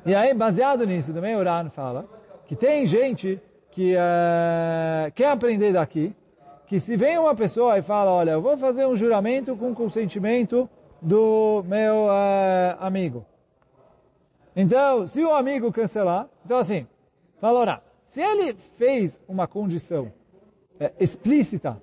E 0.04 0.14
aí, 0.14 0.34
baseado 0.34 0.84
nisso, 0.84 1.12
também 1.12 1.36
o 1.36 1.42
Ran 1.42 1.70
fala 1.70 2.06
que 2.46 2.56
tem 2.56 2.84
gente 2.84 3.40
que 3.70 3.94
uh, 3.94 5.10
quer 5.14 5.28
aprender 5.28 5.72
daqui, 5.72 6.14
que 6.66 6.80
se 6.80 6.96
vem 6.96 7.16
uma 7.18 7.34
pessoa 7.34 7.78
e 7.78 7.82
fala, 7.82 8.10
olha, 8.10 8.32
eu 8.32 8.42
vou 8.42 8.56
fazer 8.58 8.84
um 8.84 8.96
juramento 8.96 9.56
com 9.56 9.74
consentimento 9.74 10.68
do 11.00 11.64
meu 11.66 12.06
uh, 12.06 12.76
amigo. 12.80 13.24
Então, 14.56 15.06
se 15.06 15.24
o 15.24 15.32
amigo 15.32 15.72
cancelar, 15.72 16.28
então 16.44 16.58
assim, 16.58 16.86
fala, 17.40 17.82
se 18.04 18.20
ele 18.20 18.54
fez 18.76 19.20
uma 19.28 19.46
condição 19.46 20.12
uh, 20.80 20.90
explícita 20.98 21.80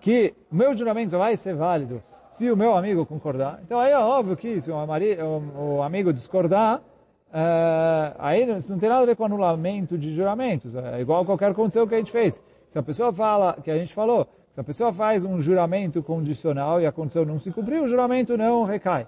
que 0.00 0.34
o 0.50 0.56
meu 0.56 0.76
juramento 0.76 1.16
vai 1.16 1.36
ser 1.36 1.54
válido 1.54 2.02
se 2.32 2.50
o 2.50 2.56
meu 2.56 2.74
amigo 2.74 3.06
concordar. 3.06 3.60
Então 3.64 3.78
aí 3.78 3.92
é 3.92 3.98
óbvio 3.98 4.36
que 4.36 4.60
se 4.60 4.70
o, 4.70 4.86
marido, 4.86 5.22
o, 5.22 5.76
o 5.76 5.82
amigo 5.82 6.12
discordar, 6.12 6.78
uh, 6.78 8.16
aí 8.18 8.46
não, 8.46 8.58
não 8.68 8.78
tem 8.78 8.88
nada 8.88 9.02
a 9.02 9.06
ver 9.06 9.16
com 9.16 9.24
anulamento 9.24 9.98
de 9.98 10.14
juramentos. 10.14 10.74
É 10.74 11.00
igual 11.00 11.24
qualquer 11.24 11.54
condição 11.54 11.86
que 11.86 11.94
a 11.94 11.98
gente 11.98 12.10
fez. 12.10 12.42
Se 12.70 12.78
a 12.78 12.82
pessoa 12.82 13.12
fala, 13.12 13.58
que 13.62 13.70
a 13.70 13.76
gente 13.76 13.92
falou, 13.92 14.26
se 14.54 14.60
a 14.60 14.64
pessoa 14.64 14.92
faz 14.92 15.24
um 15.24 15.40
juramento 15.40 16.02
condicional 16.02 16.80
e 16.80 16.86
a 16.86 16.92
condição 16.92 17.24
não 17.24 17.38
se 17.38 17.50
cumpriu, 17.50 17.84
o 17.84 17.88
juramento 17.88 18.36
não 18.36 18.64
recai. 18.64 19.06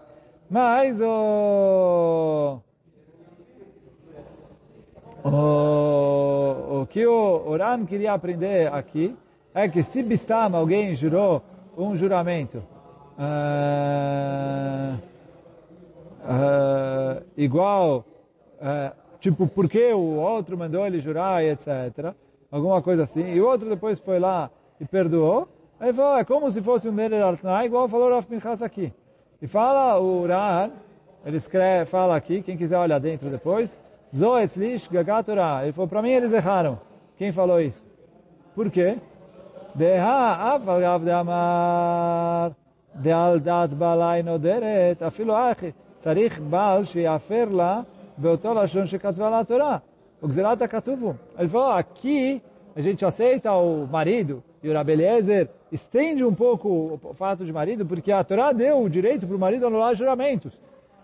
Mas 0.50 1.00
o, 1.00 2.58
o, 5.24 6.82
o 6.82 6.86
que 6.86 7.06
o 7.06 7.42
Oran 7.46 7.86
queria 7.86 8.12
aprender 8.12 8.70
aqui 8.70 9.16
é 9.54 9.66
que 9.66 9.82
se 9.82 10.02
Bistam 10.02 10.54
alguém 10.54 10.94
jurou 10.94 11.42
um 11.76 11.96
juramento 11.96 12.62
uh, 13.18 14.98
igual, 17.36 18.04
uh, 18.60 18.92
tipo, 19.20 19.46
porque 19.46 19.92
o 19.92 20.16
outro 20.16 20.56
mandou 20.56 20.86
ele 20.86 21.00
jurar 21.00 21.44
e 21.44 21.50
etc. 21.50 22.14
Alguma 22.50 22.82
coisa 22.82 23.04
assim. 23.04 23.32
E 23.32 23.40
o 23.40 23.46
outro 23.46 23.68
depois 23.68 23.98
foi 23.98 24.18
lá 24.18 24.50
e 24.80 24.84
perdoou. 24.84 25.48
Ele 25.80 25.92
falou, 25.92 26.18
é 26.18 26.24
como 26.24 26.50
se 26.50 26.62
fosse 26.62 26.88
um 26.88 26.92
Neder 26.92 27.24
Artnai, 27.24 27.66
igual 27.66 27.88
falou 27.88 28.10
Rav 28.10 28.24
Pinchas 28.26 28.62
aqui. 28.62 28.92
E 29.42 29.46
fala 29.46 29.98
o 29.98 30.26
Ran, 30.26 30.70
ele 31.26 31.36
escreve, 31.36 31.90
fala 31.90 32.16
aqui, 32.16 32.42
quem 32.42 32.56
quiser 32.56 32.78
olhar 32.78 32.98
dentro 32.98 33.28
depois, 33.28 33.78
Zoetzlish 34.14 34.88
Gagatura. 34.88 35.62
Ele 35.62 35.72
falou, 35.72 35.88
para 35.88 36.00
mim 36.00 36.10
eles 36.10 36.32
erraram. 36.32 36.78
Quem 37.16 37.32
falou 37.32 37.60
isso? 37.60 37.84
Por 38.54 38.70
quê? 38.70 38.98
Deha 39.74 40.58
de 40.98 41.10
amar 42.95 43.03
de 43.03 43.11
aldat 43.11 43.75
balai 43.75 44.23
noderet 44.23 45.01
afilo 45.01 45.33
achi 45.33 45.71
צריך 45.99 46.39
בעל 46.49 46.83
שיאפר 46.83 47.45
לה 47.51 47.81
באותו 48.17 48.53
לשון 48.53 48.87
שכתבה 48.87 49.29
לה 49.29 49.39
התורה. 49.39 49.77
O 50.21 50.27
Gzerat 50.27 50.61
HaKatuvu. 50.61 51.15
Ele 51.37 51.47
falou, 51.47 51.71
aqui 51.71 52.41
a 52.75 52.81
gente 52.81 53.05
aceita 53.05 53.53
o 53.53 53.87
marido, 53.87 54.43
e 54.61 54.69
o 54.69 54.73
Rabeliezer 54.73 55.49
estende 55.71 56.25
um 56.25 56.33
pouco 56.33 56.99
o 57.01 57.13
fato 57.13 57.45
de 57.45 57.53
marido, 57.53 57.85
porque 57.85 58.11
a 58.11 58.21
Torá 58.21 58.51
deu 58.51 58.81
o 58.81 58.89
direito 58.89 59.25
para 59.25 59.35
o 59.37 59.39
marido 59.39 59.65
anular 59.65 59.95
juramentos. 59.95 60.59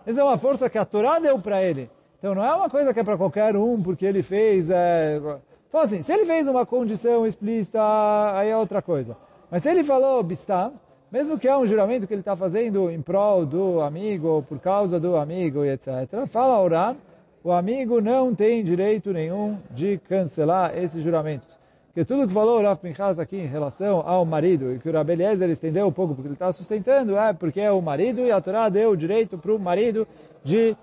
Essa 0.05 0.19
é 0.19 0.23
uma 0.23 0.37
força 0.37 0.69
que 0.69 0.77
a 0.77 0.83
Torá 0.83 1.17
deu 1.19 1.39
para 1.39 1.63
ele. 1.63 1.89
Então 2.19 2.35
não 2.35 2.43
é 2.43 2.53
uma 2.53 2.69
coisa 2.69 2.93
que 2.93 2.99
é 2.99 3.03
para 3.05 3.15
qualquer 3.15 3.55
um, 3.55 3.81
porque 3.81 4.05
ele 4.05 4.21
fez... 4.21 4.69
É... 4.69 5.17
Então 5.69 5.79
assim, 5.79 6.01
se 6.01 6.11
ele 6.11 6.25
fez 6.25 6.45
uma 6.47 6.65
condição 6.65 7.25
explícita, 7.25 7.79
aí 8.33 8.49
é 8.49 8.57
outra 8.57 8.81
coisa. 8.81 9.15
Mas 9.49 9.63
se 9.63 9.69
ele 9.69 9.83
falou 9.83 10.21
bistam, 10.23 10.73
mesmo 11.10 11.38
que 11.38 11.48
é 11.48 11.56
um 11.56 11.66
juramento 11.66 12.06
que 12.06 12.14
ele 12.14 12.20
está 12.20 12.36
fazendo 12.36 12.90
em 12.90 13.02
prol 13.02 13.44
do 13.44 13.80
amigo, 13.80 14.28
ou 14.28 14.42
por 14.42 14.58
causa 14.60 15.00
do 15.00 15.16
amigo, 15.16 15.64
e 15.64 15.70
etc., 15.70 16.26
fala 16.26 16.60
orar, 16.60 16.96
o 17.42 17.50
amigo 17.50 18.00
não 18.00 18.34
tem 18.34 18.62
direito 18.62 19.12
nenhum 19.12 19.58
de 19.70 19.98
cancelar 20.08 20.76
esses 20.76 21.02
juramentos. 21.02 21.48
Porque 21.86 22.04
tudo 22.04 22.28
que 22.28 22.32
falou 22.32 22.60
o 22.60 22.62
Rav 22.62 22.78
Pinchas 22.78 23.18
aqui 23.18 23.36
em 23.36 23.46
relação 23.46 24.04
ao 24.06 24.24
marido, 24.24 24.72
e 24.72 24.78
que 24.78 24.88
o 24.88 24.92
Rabi 24.92 25.14
estendeu 25.50 25.88
um 25.88 25.92
pouco 25.92 26.14
porque 26.14 26.28
ele 26.28 26.34
está 26.34 26.52
sustentando, 26.52 27.16
é 27.16 27.32
porque 27.32 27.60
é 27.60 27.72
o 27.72 27.82
marido 27.82 28.20
e 28.20 28.30
a 28.30 28.40
Torá 28.40 28.68
deu 28.68 28.90
o 28.90 28.96
direito 28.96 29.36
para 29.36 29.52
o 29.52 29.58
marido 29.58 30.06
de, 30.44 30.76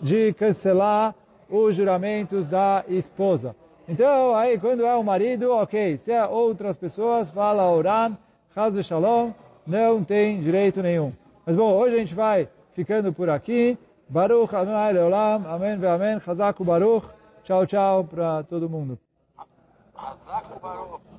de 0.00 0.32
cancelar 0.32 1.14
os 1.50 1.74
juramentos 1.74 2.48
da 2.48 2.82
esposa. 2.88 3.54
Então, 3.86 4.34
aí 4.34 4.58
quando 4.58 4.86
é 4.86 4.94
o 4.96 5.04
marido, 5.04 5.52
ok, 5.52 5.98
se 5.98 6.10
é 6.10 6.24
outras 6.26 6.78
pessoas, 6.78 7.30
fala 7.30 7.70
Oran, 7.70 8.16
Chaz 8.56 8.74
Shalom, 8.86 9.34
não 9.66 10.02
tem 10.02 10.40
direito 10.40 10.82
nenhum. 10.82 11.12
Mas 11.44 11.54
bom, 11.54 11.74
hoje 11.74 11.94
a 11.94 11.98
gente 11.98 12.14
vai 12.14 12.48
ficando 12.72 13.12
por 13.12 13.28
aqui. 13.28 13.78
Baruch 14.08 14.56
Adonai 14.56 14.94
Leolam, 14.94 15.44
Amém 15.46 15.76
ve 15.76 15.86
Amém, 15.86 16.18
Chazak 16.20 16.64
Baruch. 16.64 17.06
Tchau, 17.44 17.66
tchau 17.66 18.04
para 18.04 18.44
todo 18.44 18.66
mundo. 18.66 18.98
Baruch. 20.62 21.15